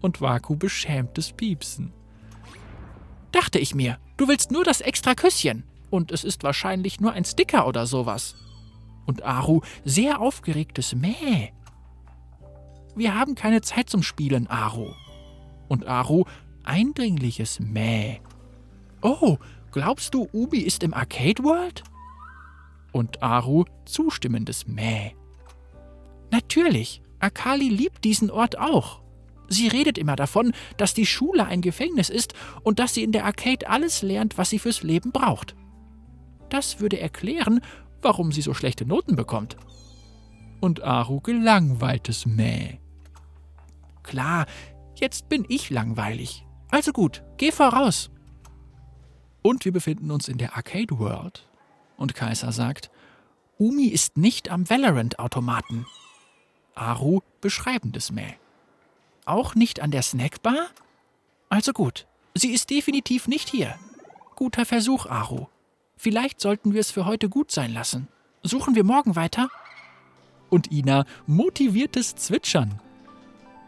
Und 0.00 0.22
Waku 0.22 0.56
beschämtes 0.56 1.32
Piepsen. 1.32 1.92
Dachte 3.32 3.58
ich 3.58 3.74
mir, 3.74 3.98
du 4.16 4.28
willst 4.28 4.50
nur 4.50 4.64
das 4.64 4.80
extra 4.80 5.14
Küsschen. 5.14 5.64
Und 5.90 6.12
es 6.12 6.24
ist 6.24 6.44
wahrscheinlich 6.44 7.00
nur 7.00 7.12
ein 7.12 7.24
Sticker 7.24 7.66
oder 7.66 7.84
sowas 7.84 8.36
und 9.10 9.24
Aru 9.24 9.60
sehr 9.84 10.20
aufgeregtes 10.20 10.94
Mäh. 10.94 11.50
Wir 12.94 13.16
haben 13.16 13.34
keine 13.34 13.60
Zeit 13.60 13.90
zum 13.90 14.04
Spielen, 14.04 14.46
Aru. 14.46 14.92
Und 15.68 15.86
Aru 15.86 16.24
eindringliches 16.62 17.58
Mäh. 17.58 18.20
Oh, 19.02 19.38
glaubst 19.72 20.14
du, 20.14 20.28
Ubi 20.32 20.60
ist 20.60 20.84
im 20.84 20.94
Arcade 20.94 21.42
World? 21.42 21.82
Und 22.92 23.22
Aru 23.22 23.64
zustimmendes 23.84 24.66
Mäh. 24.66 25.12
Natürlich, 26.30 27.02
Akali 27.18 27.68
liebt 27.68 28.04
diesen 28.04 28.30
Ort 28.30 28.58
auch. 28.58 29.00
Sie 29.48 29.68
redet 29.68 29.98
immer 29.98 30.16
davon, 30.16 30.52
dass 30.76 30.94
die 30.94 31.06
Schule 31.06 31.44
ein 31.44 31.60
Gefängnis 31.60 32.08
ist 32.08 32.34
und 32.62 32.78
dass 32.78 32.94
sie 32.94 33.02
in 33.02 33.12
der 33.12 33.24
Arcade 33.24 33.68
alles 33.68 34.02
lernt, 34.02 34.38
was 34.38 34.50
sie 34.50 34.60
fürs 34.60 34.82
Leben 34.82 35.10
braucht. 35.10 35.56
Das 36.50 36.80
würde 36.80 37.00
erklären, 37.00 37.60
warum 38.00 38.32
sie 38.32 38.42
so 38.42 38.54
schlechte 38.54 38.86
Noten 38.86 39.16
bekommt. 39.16 39.56
Und 40.60 40.82
Aru 40.82 41.20
gelangweiltes 41.20 42.26
Mäh. 42.26 42.78
Klar, 44.02 44.46
jetzt 44.94 45.28
bin 45.28 45.44
ich 45.48 45.70
langweilig. 45.70 46.46
Also 46.70 46.92
gut, 46.92 47.24
geh 47.36 47.50
voraus. 47.50 48.10
Und 49.42 49.64
wir 49.64 49.72
befinden 49.72 50.10
uns 50.10 50.28
in 50.28 50.38
der 50.38 50.56
Arcade 50.56 50.98
World. 50.98 51.49
Und 52.00 52.14
Kaiser 52.14 52.50
sagt, 52.50 52.90
Umi 53.58 53.88
ist 53.88 54.16
nicht 54.16 54.48
am 54.48 54.70
Valorant-Automaten. 54.70 55.86
Aru 56.74 57.20
beschreibendes 57.42 58.10
Mäh. 58.10 58.36
Auch 59.26 59.54
nicht 59.54 59.80
an 59.80 59.90
der 59.90 60.00
Snackbar? 60.00 60.68
Also 61.50 61.74
gut, 61.74 62.06
sie 62.34 62.52
ist 62.52 62.70
definitiv 62.70 63.28
nicht 63.28 63.50
hier. 63.50 63.78
Guter 64.34 64.64
Versuch, 64.64 65.04
Aru. 65.04 65.48
Vielleicht 65.94 66.40
sollten 66.40 66.72
wir 66.72 66.80
es 66.80 66.90
für 66.90 67.04
heute 67.04 67.28
gut 67.28 67.50
sein 67.50 67.74
lassen. 67.74 68.08
Suchen 68.42 68.74
wir 68.74 68.84
morgen 68.84 69.14
weiter? 69.14 69.50
Und 70.48 70.72
Ina 70.72 71.04
motiviertes 71.26 72.16
Zwitschern. 72.16 72.80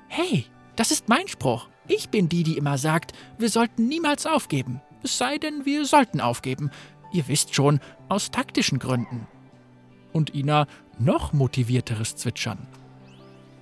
Hey, 0.09 0.47
das 0.75 0.91
ist 0.91 1.07
mein 1.07 1.29
Spruch. 1.29 1.69
Ich 1.87 2.09
bin 2.09 2.31
die, 2.31 2.45
die 2.45 2.57
immer 2.57 2.79
sagt, 2.79 3.13
wir 3.37 3.51
sollten 3.51 3.89
niemals 3.89 4.25
aufgeben. 4.25 4.81
Es 5.03 5.19
sei 5.19 5.39
denn, 5.39 5.67
wir 5.67 5.85
sollten 5.85 6.21
aufgeben. 6.21 6.71
Ihr 7.13 7.29
wisst 7.29 7.55
schon, 7.55 7.81
aus 8.09 8.31
taktischen 8.31 8.79
Gründen. 8.79 9.27
Und 10.13 10.35
Ina 10.35 10.67
noch 10.99 11.33
motivierteres 11.33 12.17
Zwitschern. 12.17 12.67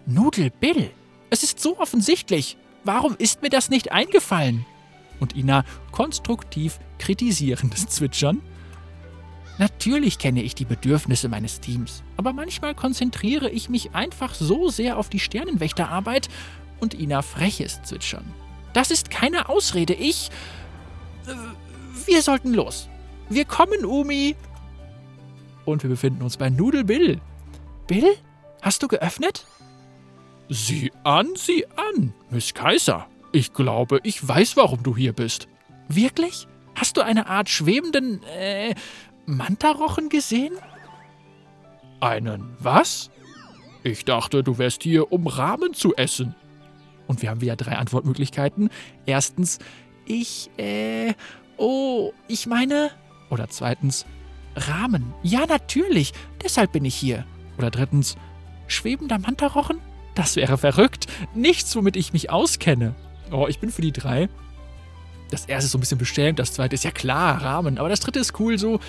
Nudel 0.06 0.50
Bill, 0.50 0.90
es 1.30 1.42
ist 1.42 1.60
so 1.60 1.78
offensichtlich. 1.78 2.56
Warum 2.84 3.14
ist 3.18 3.42
mir 3.42 3.50
das 3.50 3.70
nicht 3.70 3.92
eingefallen? 3.92 4.64
Und 5.20 5.36
Ina 5.36 5.64
konstruktiv 5.92 6.78
kritisierendes 6.98 7.86
Zwitschern. 7.88 8.40
Natürlich 9.58 10.18
kenne 10.18 10.42
ich 10.42 10.54
die 10.54 10.64
Bedürfnisse 10.64 11.28
meines 11.28 11.60
Teams, 11.60 12.02
aber 12.16 12.32
manchmal 12.32 12.74
konzentriere 12.74 13.50
ich 13.50 13.68
mich 13.68 13.94
einfach 13.94 14.34
so 14.34 14.70
sehr 14.70 14.96
auf 14.96 15.10
die 15.10 15.18
Sternenwächterarbeit 15.20 16.28
und 16.80 16.94
Ina 16.94 17.20
freches 17.20 17.82
Zwitschern. 17.82 18.24
Das 18.72 18.90
ist 18.90 19.10
keine 19.10 19.48
Ausrede, 19.48 19.92
ich. 19.92 20.30
Äh, 21.26 21.34
wir 22.06 22.22
sollten 22.22 22.54
los. 22.54 22.88
Wir 23.30 23.44
kommen, 23.44 23.84
Umi. 23.84 24.34
Und 25.64 25.84
wir 25.84 25.90
befinden 25.90 26.22
uns 26.22 26.36
bei 26.36 26.50
Nudel 26.50 26.82
Bill. 26.82 27.20
Bill? 27.86 28.16
Hast 28.60 28.82
du 28.82 28.88
geöffnet? 28.88 29.46
Sieh 30.48 30.90
an, 31.04 31.28
sieh 31.36 31.64
an, 31.76 32.12
Miss 32.28 32.52
Kaiser. 32.54 33.06
Ich 33.30 33.52
glaube, 33.52 34.00
ich 34.02 34.26
weiß, 34.26 34.56
warum 34.56 34.82
du 34.82 34.96
hier 34.96 35.12
bist. 35.12 35.46
Wirklich? 35.88 36.48
Hast 36.74 36.96
du 36.96 37.02
eine 37.02 37.28
Art 37.28 37.48
schwebenden, 37.48 38.20
äh, 38.24 38.74
Mantarochen 39.26 40.08
gesehen? 40.08 40.54
Einen 42.00 42.56
was? 42.58 43.10
Ich 43.84 44.04
dachte, 44.04 44.42
du 44.42 44.58
wärst 44.58 44.82
hier, 44.82 45.12
um 45.12 45.28
Rahmen 45.28 45.72
zu 45.72 45.94
essen. 45.94 46.34
Und 47.06 47.22
wir 47.22 47.30
haben 47.30 47.40
wieder 47.40 47.54
drei 47.54 47.76
Antwortmöglichkeiten. 47.76 48.70
Erstens, 49.06 49.60
ich, 50.04 50.50
äh, 50.56 51.14
oh, 51.58 52.12
ich 52.26 52.46
meine. 52.48 52.90
Oder 53.30 53.48
zweitens, 53.48 54.04
Rahmen. 54.56 55.14
Ja, 55.22 55.46
natürlich, 55.46 56.12
deshalb 56.42 56.72
bin 56.72 56.84
ich 56.84 56.94
hier. 56.94 57.24
Oder 57.56 57.70
drittens, 57.70 58.16
schwebender 58.66 59.18
Mantarochen? 59.18 59.78
Das 60.14 60.36
wäre 60.36 60.58
verrückt. 60.58 61.06
Nichts, 61.34 61.74
womit 61.76 61.96
ich 61.96 62.12
mich 62.12 62.30
auskenne. 62.30 62.94
Oh, 63.30 63.46
ich 63.48 63.60
bin 63.60 63.70
für 63.70 63.82
die 63.82 63.92
drei. 63.92 64.28
Das 65.30 65.46
erste 65.46 65.66
ist 65.66 65.72
so 65.72 65.78
ein 65.78 65.80
bisschen 65.80 65.98
beschämt, 65.98 66.40
das 66.40 66.52
zweite 66.52 66.74
ist 66.74 66.82
ja 66.82 66.90
klar, 66.90 67.40
Rahmen. 67.42 67.78
Aber 67.78 67.88
das 67.88 68.00
dritte 68.00 68.18
ist 68.18 68.38
cool, 68.40 68.58
so 68.58 68.80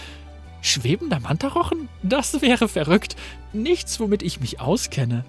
Schwebender 0.61 1.19
Mantarochen? 1.19 1.89
Das 2.03 2.41
wäre 2.41 2.67
verrückt. 2.67 3.15
Nichts, 3.51 3.99
womit 3.99 4.21
ich 4.21 4.39
mich 4.39 4.59
auskenne. 4.59 5.25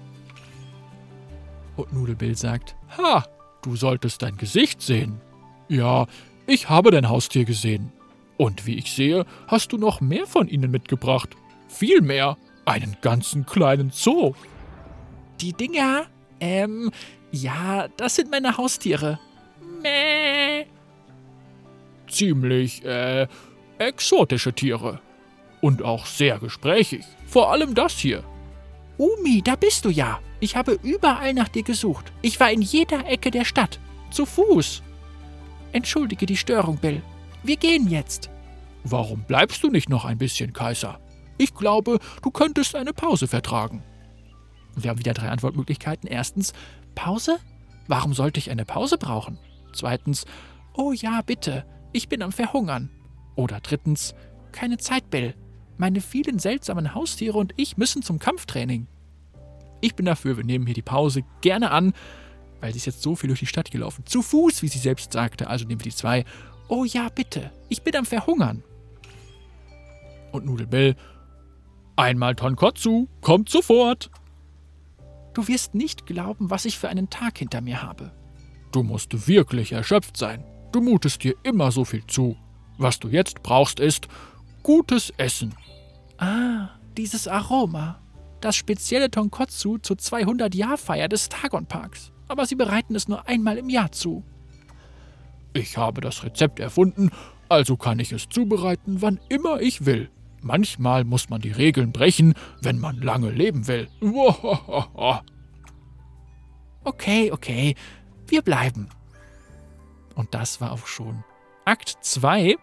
Und 1.75 1.91
Nudelbill 1.91 2.37
sagt, 2.37 2.75
Ha, 2.97 3.25
du 3.63 3.75
solltest 3.75 4.21
dein 4.21 4.37
Gesicht 4.37 4.81
sehen. 4.81 5.19
Ja, 5.67 6.05
ich 6.45 6.69
habe 6.69 6.91
dein 6.91 7.09
Haustier 7.09 7.45
gesehen. 7.45 7.91
Und 8.37 8.65
wie 8.65 8.77
ich 8.77 8.91
sehe, 8.91 9.25
hast 9.47 9.71
du 9.71 9.77
noch 9.77 10.01
mehr 10.01 10.25
von 10.25 10.47
ihnen 10.47 10.71
mitgebracht. 10.71 11.35
Viel 11.67 12.01
mehr. 12.01 12.37
Einen 12.65 12.97
ganzen 13.01 13.45
kleinen 13.45 13.91
Zoo. 13.91 14.33
Die 15.41 15.53
Dinger? 15.53 16.05
Ähm, 16.39 16.91
ja, 17.31 17.87
das 17.97 18.15
sind 18.15 18.31
meine 18.31 18.57
Haustiere. 18.57 19.19
Mäh. 19.81 20.65
Ziemlich, 22.07 22.83
äh, 22.85 23.27
exotische 23.77 24.53
Tiere. 24.53 24.99
Und 25.61 25.83
auch 25.83 26.05
sehr 26.05 26.39
gesprächig. 26.39 27.05
Vor 27.25 27.51
allem 27.51 27.73
das 27.73 27.97
hier. 27.97 28.23
Umi, 28.97 29.41
da 29.41 29.55
bist 29.55 29.85
du 29.85 29.89
ja. 29.89 30.19
Ich 30.39 30.55
habe 30.55 30.77
überall 30.83 31.33
nach 31.33 31.47
dir 31.47 31.63
gesucht. 31.63 32.11
Ich 32.21 32.39
war 32.39 32.51
in 32.51 32.61
jeder 32.61 33.07
Ecke 33.07 33.31
der 33.31 33.45
Stadt. 33.45 33.79
Zu 34.11 34.25
Fuß. 34.25 34.83
Entschuldige 35.71 36.25
die 36.25 36.37
Störung, 36.37 36.77
Bill. 36.77 37.01
Wir 37.43 37.57
gehen 37.57 37.89
jetzt. 37.89 38.29
Warum 38.85 39.23
bleibst 39.23 39.63
du 39.63 39.69
nicht 39.69 39.89
noch 39.89 40.05
ein 40.05 40.17
bisschen, 40.17 40.53
Kaiser? 40.53 40.99
Ich 41.37 41.53
glaube, 41.53 41.99
du 42.21 42.31
könntest 42.31 42.75
eine 42.75 42.93
Pause 42.93 43.27
vertragen. 43.27 43.83
Wir 44.75 44.89
haben 44.89 44.99
wieder 44.99 45.13
drei 45.13 45.29
Antwortmöglichkeiten. 45.29 46.09
Erstens, 46.09 46.53
Pause? 46.95 47.37
Warum 47.87 48.13
sollte 48.13 48.39
ich 48.39 48.49
eine 48.49 48.65
Pause 48.65 48.97
brauchen? 48.97 49.37
Zweitens, 49.73 50.25
oh 50.73 50.93
ja, 50.93 51.21
bitte, 51.21 51.65
ich 51.91 52.07
bin 52.07 52.21
am 52.21 52.31
Verhungern. 52.31 52.89
Oder 53.35 53.59
drittens, 53.59 54.15
keine 54.51 54.77
Zeit, 54.77 55.09
Bill. 55.09 55.35
Meine 55.77 55.99
vielen 55.99 56.39
seltsamen 56.39 56.93
Haustiere 56.93 57.37
und 57.37 57.53
ich 57.57 57.77
müssen 57.77 58.03
zum 58.03 58.19
Kampftraining. 58.19 58.87
Ich 59.81 59.95
bin 59.95 60.05
dafür, 60.05 60.37
wir 60.37 60.45
nehmen 60.45 60.65
hier 60.65 60.75
die 60.75 60.81
Pause 60.81 61.23
gerne 61.41 61.71
an, 61.71 61.93
weil 62.61 62.71
sie 62.71 62.77
ist 62.77 62.85
jetzt 62.85 63.01
so 63.01 63.15
viel 63.15 63.27
durch 63.27 63.39
die 63.39 63.47
Stadt 63.47 63.69
gelaufen. 63.69 64.05
Zu 64.05 64.21
Fuß, 64.21 64.61
wie 64.61 64.69
sie 64.69 64.79
selbst 64.79 65.11
sagte, 65.11 65.47
also 65.47 65.65
nehmen 65.65 65.81
wir 65.81 65.91
die 65.91 65.95
zwei. 65.95 66.23
Oh 66.67 66.85
ja, 66.85 67.09
bitte, 67.09 67.51
ich 67.69 67.81
bin 67.83 67.95
am 67.95 68.05
Verhungern. 68.05 68.63
Und 70.31 70.45
Nudelbell, 70.45 70.95
einmal 71.95 72.35
Tonkotsu, 72.35 73.07
kommt 73.21 73.49
sofort. 73.49 74.09
Du 75.33 75.47
wirst 75.47 75.75
nicht 75.75 76.05
glauben, 76.05 76.49
was 76.49 76.65
ich 76.65 76.77
für 76.77 76.89
einen 76.89 77.09
Tag 77.09 77.37
hinter 77.37 77.61
mir 77.61 77.81
habe. 77.81 78.11
Du 78.71 78.83
musst 78.83 79.27
wirklich 79.27 79.71
erschöpft 79.71 80.17
sein. 80.17 80.43
Du 80.71 80.81
mutest 80.81 81.23
dir 81.23 81.35
immer 81.43 81.71
so 81.71 81.85
viel 81.85 82.05
zu. 82.07 82.35
Was 82.77 82.99
du 82.99 83.07
jetzt 83.07 83.43
brauchst, 83.43 83.79
ist 83.79 84.07
gutes 84.63 85.11
Essen. 85.17 85.53
Ah, 86.17 86.69
dieses 86.97 87.27
Aroma. 87.27 87.99
Das 88.41 88.55
spezielle 88.55 89.11
Tonkotsu 89.11 89.77
zur 89.77 89.97
200-Jahr-Feier 89.97 91.07
des 91.07 91.29
Tagon-Parks. 91.29 92.11
Aber 92.27 92.45
sie 92.45 92.55
bereiten 92.55 92.95
es 92.95 93.07
nur 93.07 93.27
einmal 93.27 93.57
im 93.57 93.69
Jahr 93.69 93.91
zu. 93.91 94.23
Ich 95.53 95.77
habe 95.77 96.01
das 96.01 96.23
Rezept 96.23 96.59
erfunden, 96.59 97.11
also 97.47 97.77
kann 97.77 97.99
ich 97.99 98.11
es 98.11 98.27
zubereiten, 98.29 99.01
wann 99.01 99.19
immer 99.29 99.61
ich 99.61 99.85
will. 99.85 100.09
Manchmal 100.41 101.03
muss 101.03 101.29
man 101.29 101.41
die 101.41 101.51
Regeln 101.51 101.91
brechen, 101.91 102.33
wenn 102.61 102.79
man 102.79 102.97
lange 102.97 103.29
leben 103.29 103.67
will. 103.67 103.87
Okay, 106.85 107.31
okay, 107.31 107.75
wir 108.27 108.41
bleiben. 108.41 108.89
Und 110.15 110.33
das 110.33 110.59
war 110.59 110.73
auch 110.73 110.85
schon 110.85 111.23
Akt 111.63 111.97
2. 112.01 112.57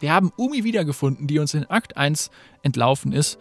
Wir 0.00 0.12
haben 0.12 0.32
Umi 0.38 0.64
wiedergefunden, 0.64 1.26
die 1.26 1.38
uns 1.38 1.52
in 1.52 1.66
Akt 1.66 1.98
1 1.98 2.30
entlaufen 2.62 3.12
ist. 3.12 3.38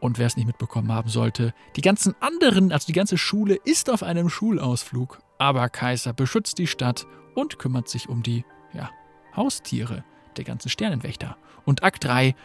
Und 0.00 0.18
wer 0.18 0.26
es 0.26 0.36
nicht 0.36 0.46
mitbekommen 0.46 0.90
haben 0.90 1.10
sollte, 1.10 1.52
die 1.76 1.82
ganzen 1.82 2.14
anderen, 2.20 2.72
also 2.72 2.86
die 2.86 2.94
ganze 2.94 3.18
Schule 3.18 3.54
ist 3.54 3.90
auf 3.90 4.02
einem 4.02 4.30
Schulausflug. 4.30 5.20
Aber 5.42 5.68
Kaiser 5.68 6.12
beschützt 6.12 6.58
die 6.58 6.68
Stadt 6.68 7.04
und 7.34 7.58
kümmert 7.58 7.88
sich 7.88 8.08
um 8.08 8.22
die 8.22 8.44
ja, 8.74 8.90
Haustiere 9.34 10.04
der 10.36 10.44
ganzen 10.44 10.68
Sternenwächter. 10.68 11.36
Und 11.64 11.82
Akt 11.82 12.04
3 12.04 12.36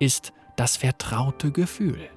ist 0.00 0.34
das 0.54 0.76
vertraute 0.76 1.50
Gefühl. 1.50 2.10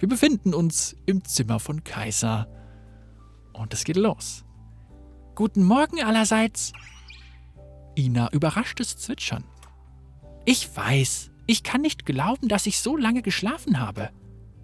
Wir 0.00 0.06
befinden 0.06 0.52
uns 0.52 0.94
im 1.06 1.24
Zimmer 1.24 1.60
von 1.60 1.82
Kaiser. 1.82 2.46
Und 3.54 3.72
es 3.72 3.84
geht 3.84 3.96
los. 3.96 4.44
Guten 5.36 5.64
Morgen 5.64 6.02
allerseits. 6.02 6.74
Ina 7.96 8.30
überraschtes 8.32 8.98
Zwitschern. 8.98 9.44
Ich 10.44 10.76
weiß, 10.76 11.30
ich 11.46 11.62
kann 11.62 11.80
nicht 11.80 12.04
glauben, 12.04 12.48
dass 12.48 12.66
ich 12.66 12.80
so 12.80 12.98
lange 12.98 13.22
geschlafen 13.22 13.80
habe. 13.80 14.10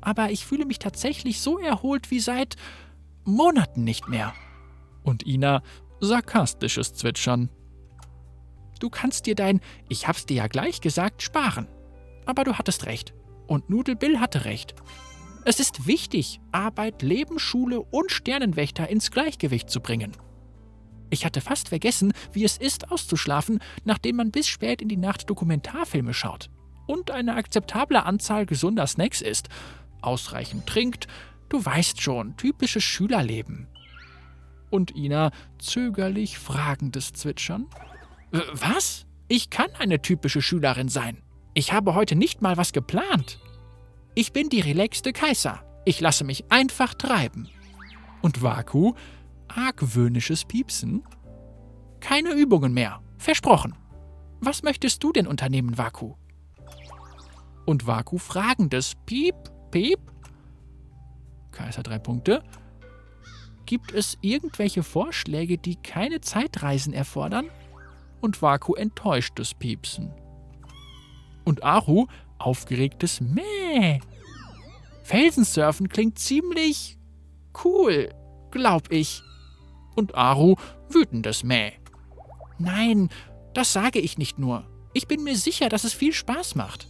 Aber 0.06 0.30
ich 0.30 0.46
fühle 0.46 0.66
mich 0.66 0.78
tatsächlich 0.78 1.40
so 1.40 1.58
erholt 1.58 2.12
wie 2.12 2.20
seit 2.20 2.54
Monaten 3.24 3.82
nicht 3.82 4.08
mehr. 4.08 4.32
Und 5.02 5.26
Ina 5.26 5.64
sarkastisches 5.98 6.94
Zwitschern. 6.94 7.50
Du 8.78 8.88
kannst 8.88 9.26
dir 9.26 9.34
dein 9.34 9.60
Ich 9.88 10.06
hab's 10.06 10.24
dir 10.24 10.36
ja 10.36 10.46
gleich 10.46 10.80
gesagt 10.80 11.22
sparen. 11.22 11.66
Aber 12.24 12.44
du 12.44 12.56
hattest 12.56 12.86
recht. 12.86 13.14
Und 13.48 13.68
Nudel 13.68 13.96
Bill 13.96 14.20
hatte 14.20 14.44
recht. 14.44 14.76
Es 15.44 15.58
ist 15.58 15.88
wichtig, 15.88 16.40
Arbeit, 16.52 17.02
Leben, 17.02 17.40
Schule 17.40 17.80
und 17.80 18.12
Sternenwächter 18.12 18.88
ins 18.88 19.10
Gleichgewicht 19.10 19.68
zu 19.70 19.80
bringen. 19.80 20.12
Ich 21.10 21.24
hatte 21.24 21.40
fast 21.40 21.70
vergessen, 21.70 22.12
wie 22.32 22.44
es 22.44 22.58
ist, 22.58 22.92
auszuschlafen, 22.92 23.58
nachdem 23.84 24.16
man 24.16 24.30
bis 24.30 24.46
spät 24.46 24.80
in 24.82 24.88
die 24.88 24.96
Nacht 24.96 25.28
Dokumentarfilme 25.28 26.14
schaut 26.14 26.48
und 26.86 27.10
eine 27.10 27.34
akzeptable 27.34 28.04
Anzahl 28.04 28.46
gesunder 28.46 28.86
Snacks 28.86 29.20
isst, 29.20 29.48
ausreichend 30.02 30.66
trinkt, 30.66 31.06
du 31.48 31.64
weißt 31.64 32.00
schon, 32.00 32.36
typisches 32.36 32.84
Schülerleben. 32.84 33.68
Und 34.70 34.96
Ina 34.96 35.30
zögerlich 35.58 36.38
fragendes 36.38 37.12
Zwitschern. 37.12 37.66
Was? 38.52 39.06
Ich 39.28 39.50
kann 39.50 39.70
eine 39.78 40.02
typische 40.02 40.42
Schülerin 40.42 40.88
sein. 40.88 41.22
Ich 41.54 41.72
habe 41.72 41.94
heute 41.94 42.16
nicht 42.16 42.42
mal 42.42 42.56
was 42.56 42.72
geplant. 42.72 43.38
Ich 44.14 44.32
bin 44.32 44.48
die 44.48 44.60
relaxte 44.60 45.12
Kaiser. 45.12 45.62
Ich 45.84 46.00
lasse 46.00 46.24
mich 46.24 46.50
einfach 46.50 46.94
treiben. 46.94 47.48
Und 48.22 48.42
Vaku, 48.42 48.94
argwöhnisches 49.48 50.44
Piepsen. 50.44 51.02
Keine 52.00 52.32
Übungen 52.32 52.74
mehr. 52.74 53.00
Versprochen. 53.18 53.74
Was 54.40 54.62
möchtest 54.62 55.02
du 55.02 55.12
denn 55.12 55.26
unternehmen, 55.26 55.78
Vaku? 55.78 56.14
Und 57.64 57.86
Vaku 57.86 58.18
fragendes 58.18 58.94
Piep, 59.06 59.34
Piep. 59.76 60.00
Kaiser 61.52 61.82
drei 61.82 61.98
Punkte. 61.98 62.42
Gibt 63.66 63.92
es 63.92 64.16
irgendwelche 64.22 64.82
Vorschläge, 64.82 65.58
die 65.58 65.76
keine 65.76 66.22
Zeitreisen 66.22 66.94
erfordern? 66.94 67.50
Und 68.22 68.40
Vaku 68.40 68.72
enttäuschtes 68.72 69.52
Piepsen. 69.52 70.14
Und 71.44 71.62
Aru 71.62 72.06
aufgeregtes 72.38 73.20
Mäh. 73.20 74.00
Felsensurfen 75.02 75.90
klingt 75.90 76.18
ziemlich 76.18 76.96
cool, 77.62 78.08
glaub 78.52 78.90
ich. 78.90 79.22
Und 79.94 80.14
Aru 80.14 80.54
wütendes 80.88 81.44
Mäh. 81.44 81.72
Nein, 82.58 83.10
das 83.52 83.74
sage 83.74 83.98
ich 83.98 84.16
nicht 84.16 84.38
nur. 84.38 84.64
Ich 84.94 85.06
bin 85.06 85.22
mir 85.22 85.36
sicher, 85.36 85.68
dass 85.68 85.84
es 85.84 85.92
viel 85.92 86.14
Spaß 86.14 86.54
macht. 86.54 86.86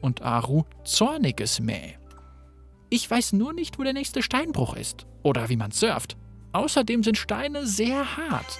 Und 0.00 0.22
Aru 0.22 0.64
zorniges 0.82 1.60
Mäh. 1.60 1.94
Ich 2.88 3.10
weiß 3.10 3.32
nur 3.32 3.52
nicht, 3.52 3.78
wo 3.78 3.82
der 3.82 3.92
nächste 3.92 4.22
Steinbruch 4.22 4.76
ist 4.76 5.06
oder 5.22 5.48
wie 5.48 5.56
man 5.56 5.72
surft. 5.72 6.16
Außerdem 6.52 7.02
sind 7.02 7.18
Steine 7.18 7.66
sehr 7.66 8.16
hart. 8.16 8.58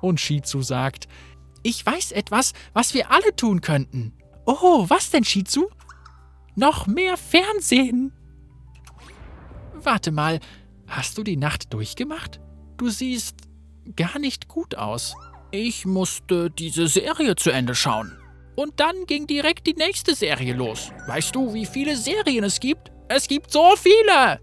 Und 0.00 0.20
Shizu 0.20 0.62
sagt, 0.62 1.08
ich 1.62 1.84
weiß 1.84 2.12
etwas, 2.12 2.52
was 2.72 2.94
wir 2.94 3.10
alle 3.10 3.34
tun 3.34 3.60
könnten. 3.60 4.12
Oh, 4.46 4.84
was 4.88 5.10
denn, 5.10 5.24
Shizu? 5.24 5.68
Noch 6.54 6.86
mehr 6.86 7.16
Fernsehen. 7.16 8.12
Warte 9.74 10.12
mal, 10.12 10.40
hast 10.86 11.18
du 11.18 11.22
die 11.22 11.36
Nacht 11.36 11.72
durchgemacht? 11.72 12.40
Du 12.76 12.88
siehst 12.88 13.36
gar 13.96 14.18
nicht 14.18 14.48
gut 14.48 14.76
aus. 14.76 15.16
Ich 15.50 15.84
musste 15.84 16.50
diese 16.50 16.86
Serie 16.86 17.36
zu 17.36 17.50
Ende 17.50 17.74
schauen. 17.74 18.16
Und 18.56 18.78
dann 18.80 19.06
ging 19.06 19.26
direkt 19.26 19.66
die 19.66 19.74
nächste 19.74 20.14
Serie 20.14 20.54
los. 20.54 20.92
Weißt 21.06 21.34
du, 21.34 21.52
wie 21.54 21.66
viele 21.66 21.96
Serien 21.96 22.44
es 22.44 22.60
gibt? 22.60 22.93
Es 23.16 23.28
gibt 23.28 23.52
so 23.52 23.76
viele! 23.76 24.40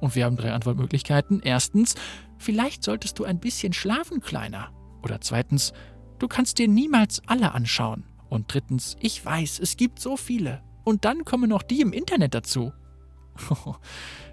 Und 0.00 0.16
wir 0.16 0.24
haben 0.24 0.36
drei 0.36 0.52
Antwortmöglichkeiten. 0.52 1.40
Erstens, 1.40 1.94
vielleicht 2.36 2.82
solltest 2.82 3.16
du 3.20 3.24
ein 3.24 3.38
bisschen 3.38 3.72
schlafen, 3.72 4.20
Kleiner. 4.20 4.72
Oder 5.04 5.20
zweitens, 5.20 5.72
du 6.18 6.26
kannst 6.26 6.58
dir 6.58 6.66
niemals 6.66 7.22
alle 7.28 7.52
anschauen. 7.52 8.04
Und 8.28 8.52
drittens, 8.52 8.96
ich 8.98 9.24
weiß, 9.24 9.60
es 9.60 9.76
gibt 9.76 10.00
so 10.00 10.16
viele. 10.16 10.64
Und 10.82 11.04
dann 11.04 11.24
kommen 11.24 11.48
noch 11.48 11.62
die 11.62 11.80
im 11.80 11.92
Internet 11.92 12.34
dazu. 12.34 12.72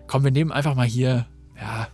Komm, 0.08 0.24
wir 0.24 0.32
nehmen 0.32 0.52
einfach 0.52 0.74
mal 0.74 0.88
hier, 0.88 1.28
ja. 1.56 1.90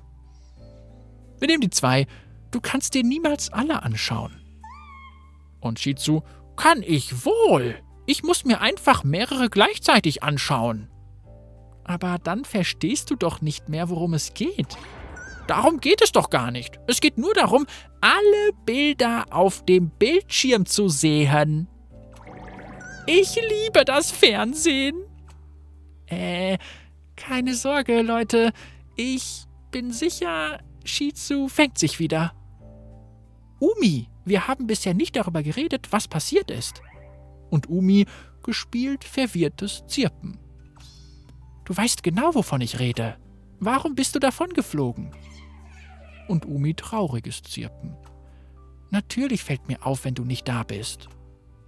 Wir 1.39 1.49
nehmen 1.49 1.61
die 1.61 1.69
zwei. 1.69 2.07
Du 2.51 2.61
kannst 2.61 2.93
dir 2.93 3.03
niemals 3.03 3.51
alle 3.51 3.83
anschauen. 3.83 4.31
Und 5.59 5.77
Shizu, 5.79 6.23
kann 6.55 6.83
ich 6.83 7.25
wohl. 7.25 7.75
Ich 8.05 8.23
muss 8.23 8.45
mir 8.45 8.61
einfach 8.61 9.03
mehrere 9.03 9.49
gleichzeitig 9.49 10.23
anschauen. 10.23 10.89
Aber 11.89 12.19
dann 12.19 12.45
verstehst 12.45 13.09
du 13.09 13.15
doch 13.15 13.41
nicht 13.41 13.67
mehr, 13.67 13.89
worum 13.89 14.13
es 14.13 14.35
geht. 14.35 14.77
Darum 15.47 15.79
geht 15.79 16.03
es 16.03 16.11
doch 16.11 16.29
gar 16.29 16.51
nicht. 16.51 16.79
Es 16.85 17.01
geht 17.01 17.17
nur 17.17 17.33
darum, 17.33 17.65
alle 17.99 18.53
Bilder 18.63 19.25
auf 19.31 19.65
dem 19.65 19.89
Bildschirm 19.89 20.67
zu 20.67 20.87
sehen. 20.87 21.67
Ich 23.07 23.35
liebe 23.35 23.85
das 23.85 24.11
Fernsehen. 24.11 24.97
Äh, 26.05 26.59
keine 27.15 27.55
Sorge, 27.55 28.03
Leute. 28.03 28.53
Ich 28.95 29.45
bin 29.71 29.91
sicher, 29.91 30.59
Shizu 30.85 31.47
fängt 31.47 31.79
sich 31.79 31.97
wieder. 31.97 32.33
Umi, 33.59 34.07
wir 34.25 34.47
haben 34.47 34.67
bisher 34.67 34.93
nicht 34.93 35.15
darüber 35.15 35.41
geredet, 35.41 35.87
was 35.89 36.07
passiert 36.07 36.51
ist. 36.51 36.83
Und 37.49 37.67
Umi 37.67 38.05
gespielt 38.43 39.03
verwirrtes 39.03 39.83
Zirpen. 39.87 40.37
Du 41.69 41.77
weißt 41.77 42.01
genau, 42.01 42.33
wovon 42.33 42.61
ich 42.61 42.79
rede. 42.79 43.15
Warum 43.59 43.93
bist 43.93 44.15
du 44.15 44.19
davon 44.19 44.53
geflogen? 44.53 45.11
Und 46.27 46.47
Umi 46.47 46.73
trauriges 46.73 47.43
Zirpen. 47.43 47.95
Natürlich 48.89 49.43
fällt 49.43 49.67
mir 49.67 49.85
auf, 49.85 50.03
wenn 50.03 50.15
du 50.15 50.25
nicht 50.25 50.47
da 50.47 50.63
bist. 50.63 51.09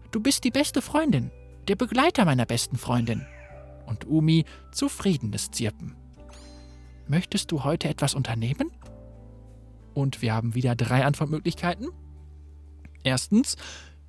Du 0.09 0.19
bist 0.19 0.43
die 0.43 0.49
beste 0.49 0.81
Freundin, 0.81 1.29
der 1.67 1.75
Begleiter 1.75 2.25
meiner 2.25 2.47
besten 2.47 2.77
Freundin. 2.77 3.27
Und 3.85 4.07
Umi 4.07 4.45
zufriedenes 4.71 5.51
Zirpen. 5.51 5.95
Möchtest 7.07 7.51
du 7.51 7.63
heute 7.63 7.87
etwas 7.87 8.15
unternehmen? 8.15 8.71
Und 9.93 10.23
wir 10.23 10.33
haben 10.33 10.55
wieder 10.55 10.75
drei 10.75 11.05
Antwortmöglichkeiten. 11.05 11.89
Erstens, 13.03 13.55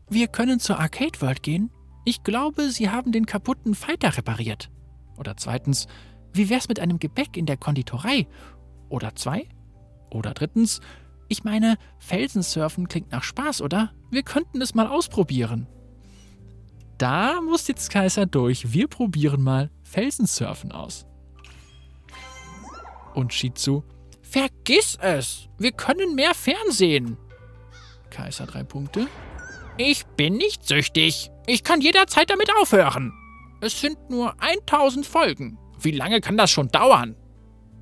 wir 0.08 0.28
können 0.28 0.58
zur 0.58 0.78
Arcade 0.78 1.20
World 1.20 1.42
gehen. 1.42 1.70
Ich 2.06 2.22
glaube, 2.22 2.70
sie 2.70 2.88
haben 2.88 3.12
den 3.12 3.26
kaputten 3.26 3.74
Fighter 3.74 4.16
repariert. 4.16 4.71
Oder 5.16 5.36
zweitens, 5.36 5.86
wie 6.32 6.48
wär's 6.50 6.68
mit 6.68 6.80
einem 6.80 6.98
Gebäck 6.98 7.36
in 7.36 7.46
der 7.46 7.56
Konditorei? 7.56 8.26
Oder 8.88 9.14
zwei? 9.14 9.48
Oder 10.10 10.34
drittens, 10.34 10.80
ich 11.28 11.44
meine, 11.44 11.76
Felsensurfen 11.98 12.88
klingt 12.88 13.12
nach 13.12 13.22
Spaß, 13.22 13.62
oder? 13.62 13.92
Wir 14.10 14.22
könnten 14.22 14.60
es 14.60 14.74
mal 14.74 14.86
ausprobieren. 14.86 15.66
da 16.98 17.40
muss 17.40 17.66
jetzt 17.68 17.90
Kaiser 17.90 18.26
durch. 18.26 18.72
Wir 18.72 18.86
probieren 18.86 19.42
mal 19.42 19.70
Felsensurfen 19.82 20.70
aus. 20.72 21.04
Und 23.14 23.32
Shizu, 23.34 23.82
vergiss 24.22 24.96
es. 25.00 25.48
Wir 25.58 25.72
können 25.72 26.14
mehr 26.14 26.32
Fernsehen. 26.34 27.16
Kaiser 28.10 28.46
drei 28.46 28.62
Punkte. 28.62 29.08
Ich 29.78 30.06
bin 30.06 30.34
nicht 30.36 30.66
süchtig. 30.66 31.30
Ich 31.46 31.64
kann 31.64 31.80
jederzeit 31.80 32.30
damit 32.30 32.50
aufhören. 32.60 33.12
Es 33.62 33.80
sind 33.80 34.10
nur 34.10 34.34
1000 34.42 35.06
Folgen. 35.06 35.56
Wie 35.78 35.92
lange 35.92 36.20
kann 36.20 36.36
das 36.36 36.50
schon 36.50 36.66
dauern? 36.68 37.14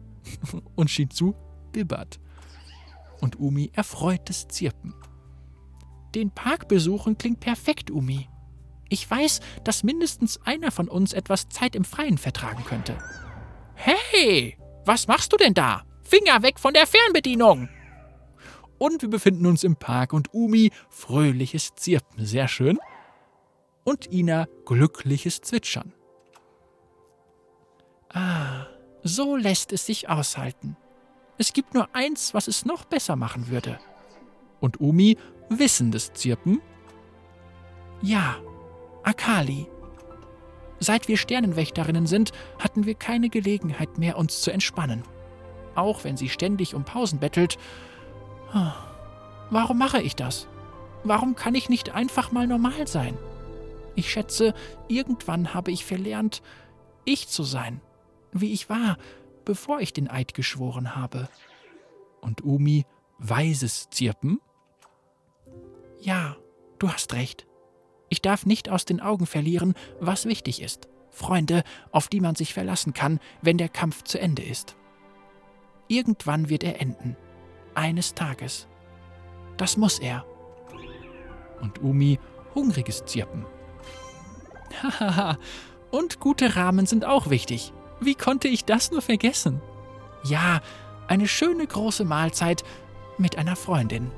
Und 0.76 0.90
Shizu 0.90 1.34
bibbert. 1.72 2.20
Und 3.22 3.40
Umi 3.40 3.70
erfreutes 3.72 4.46
Zirpen. 4.48 4.94
Den 6.14 6.32
Park 6.32 6.68
besuchen 6.68 7.16
klingt 7.16 7.40
perfekt, 7.40 7.90
Umi. 7.90 8.28
Ich 8.90 9.10
weiß, 9.10 9.40
dass 9.64 9.82
mindestens 9.82 10.38
einer 10.44 10.70
von 10.70 10.86
uns 10.86 11.14
etwas 11.14 11.48
Zeit 11.48 11.74
im 11.74 11.84
Freien 11.84 12.18
vertragen 12.18 12.62
könnte. 12.64 12.98
Hey, 13.74 14.58
was 14.84 15.08
machst 15.08 15.32
du 15.32 15.38
denn 15.38 15.54
da? 15.54 15.84
Finger 16.02 16.42
weg 16.42 16.60
von 16.60 16.74
der 16.74 16.86
Fernbedienung! 16.86 17.70
Und 18.76 19.00
wir 19.00 19.08
befinden 19.08 19.46
uns 19.46 19.64
im 19.64 19.76
Park 19.76 20.12
und 20.12 20.34
Umi 20.34 20.72
fröhliches 20.90 21.74
Zirpen, 21.74 22.26
sehr 22.26 22.48
schön. 22.48 22.78
Und 23.84 24.12
Ina 24.12 24.46
glückliches 24.66 25.40
Zwitschern. 25.40 25.92
Ah, 28.12 28.66
so 29.02 29.36
lässt 29.36 29.72
es 29.72 29.86
sich 29.86 30.08
aushalten. 30.08 30.76
Es 31.38 31.52
gibt 31.52 31.74
nur 31.74 31.88
eins, 31.94 32.34
was 32.34 32.48
es 32.48 32.64
noch 32.64 32.84
besser 32.84 33.16
machen 33.16 33.48
würde. 33.48 33.78
Und 34.60 34.80
Umi 34.80 35.16
wissendes 35.48 36.12
Zirpen. 36.12 36.60
Ja, 38.02 38.36
Akali. 39.02 39.66
Seit 40.78 41.08
wir 41.08 41.16
Sternenwächterinnen 41.16 42.06
sind, 42.06 42.32
hatten 42.58 42.84
wir 42.86 42.94
keine 42.94 43.30
Gelegenheit 43.30 43.98
mehr, 43.98 44.18
uns 44.18 44.40
zu 44.42 44.50
entspannen. 44.50 45.02
Auch 45.74 46.04
wenn 46.04 46.16
sie 46.16 46.28
ständig 46.28 46.74
um 46.74 46.84
Pausen 46.84 47.18
bettelt. 47.18 47.58
Warum 49.50 49.78
mache 49.78 50.02
ich 50.02 50.16
das? 50.16 50.48
Warum 51.04 51.34
kann 51.34 51.54
ich 51.54 51.68
nicht 51.68 51.94
einfach 51.94 52.32
mal 52.32 52.46
normal 52.46 52.86
sein? 52.86 53.16
Ich 54.00 54.10
schätze, 54.10 54.54
irgendwann 54.88 55.52
habe 55.52 55.70
ich 55.70 55.84
verlernt, 55.84 56.40
ich 57.04 57.28
zu 57.28 57.42
sein, 57.42 57.82
wie 58.32 58.50
ich 58.54 58.70
war, 58.70 58.96
bevor 59.44 59.80
ich 59.80 59.92
den 59.92 60.08
Eid 60.08 60.32
geschworen 60.32 60.96
habe. 60.96 61.28
Und 62.22 62.42
Umi 62.42 62.86
weises 63.18 63.90
Zirpen? 63.90 64.40
Ja, 65.98 66.38
du 66.78 66.88
hast 66.88 67.12
recht. 67.12 67.46
Ich 68.08 68.22
darf 68.22 68.46
nicht 68.46 68.70
aus 68.70 68.86
den 68.86 69.02
Augen 69.02 69.26
verlieren, 69.26 69.74
was 70.00 70.24
wichtig 70.24 70.62
ist. 70.62 70.88
Freunde, 71.10 71.62
auf 71.92 72.08
die 72.08 72.22
man 72.22 72.36
sich 72.36 72.54
verlassen 72.54 72.94
kann, 72.94 73.20
wenn 73.42 73.58
der 73.58 73.68
Kampf 73.68 74.04
zu 74.04 74.18
Ende 74.18 74.42
ist. 74.42 74.76
Irgendwann 75.88 76.48
wird 76.48 76.64
er 76.64 76.80
enden. 76.80 77.18
Eines 77.74 78.14
Tages. 78.14 78.66
Das 79.58 79.76
muss 79.76 79.98
er. 79.98 80.24
Und 81.60 81.82
Umi 81.82 82.18
hungriges 82.54 83.04
Zirpen. 83.04 83.44
Hahaha, 84.83 85.38
und 85.90 86.20
gute 86.20 86.56
Rahmen 86.56 86.87
sind 86.87 87.04
auch 87.04 87.30
wichtig. 87.30 87.72
Wie 88.00 88.14
konnte 88.14 88.48
ich 88.48 88.64
das 88.64 88.90
nur 88.90 89.02
vergessen? 89.02 89.61
Ja, 90.24 90.61
eine 91.09 91.28
schöne 91.28 91.66
große 91.66 92.04
Mahlzeit 92.04 92.64
mit 93.18 93.37
einer 93.37 93.56
Freundin. 93.56 94.11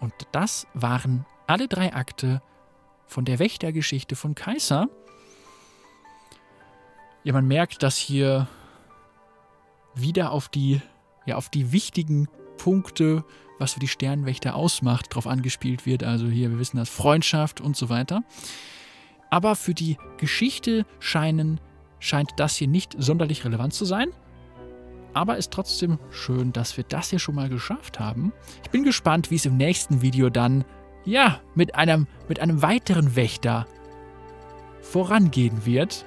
Und 0.00 0.12
das 0.32 0.66
waren 0.74 1.26
alle 1.46 1.68
drei 1.68 1.92
Akte 1.94 2.42
von 3.06 3.24
der 3.24 3.38
Wächtergeschichte 3.38 4.16
von 4.16 4.34
Kaiser. 4.34 4.88
Ja, 7.24 7.32
man 7.32 7.46
merkt, 7.46 7.82
dass 7.82 7.96
hier 7.96 8.48
wieder 9.94 10.30
auf 10.30 10.48
die, 10.48 10.80
ja, 11.26 11.36
auf 11.36 11.48
die 11.48 11.72
wichtigen 11.72 12.28
Punkte, 12.56 13.24
was 13.60 13.74
für 13.74 13.80
die 13.80 13.88
Sternwächter 13.88 14.54
ausmacht, 14.54 15.14
drauf 15.14 15.26
angespielt 15.26 15.86
wird. 15.86 16.02
Also 16.02 16.26
hier, 16.26 16.50
wir 16.50 16.58
wissen 16.58 16.78
das, 16.78 16.88
Freundschaft 16.88 17.60
und 17.60 17.76
so 17.76 17.88
weiter. 17.88 18.22
Aber 19.30 19.54
für 19.54 19.74
die 19.74 19.96
Geschichte 20.16 20.84
scheinen, 20.98 21.60
scheint 21.98 22.32
das 22.36 22.56
hier 22.56 22.68
nicht 22.68 22.96
sonderlich 22.98 23.44
relevant 23.44 23.72
zu 23.74 23.84
sein. 23.84 24.08
Aber 25.12 25.36
ist 25.36 25.52
trotzdem 25.52 25.98
schön, 26.10 26.52
dass 26.52 26.76
wir 26.76 26.84
das 26.84 27.10
hier 27.10 27.18
schon 27.18 27.34
mal 27.34 27.48
geschafft 27.48 28.00
haben. 28.00 28.32
Ich 28.62 28.70
bin 28.70 28.84
gespannt, 28.84 29.30
wie 29.30 29.36
es 29.36 29.46
im 29.46 29.56
nächsten 29.56 30.02
Video 30.02 30.30
dann, 30.30 30.64
ja, 31.04 31.40
mit 31.54 31.74
einem, 31.74 32.06
mit 32.28 32.40
einem 32.40 32.62
weiteren 32.62 33.16
Wächter 33.16 33.66
vorangehen 34.80 35.66
wird. 35.66 36.06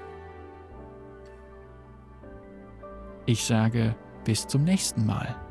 Ich 3.25 3.43
sage 3.43 3.95
bis 4.25 4.47
zum 4.47 4.63
nächsten 4.63 5.05
Mal. 5.05 5.42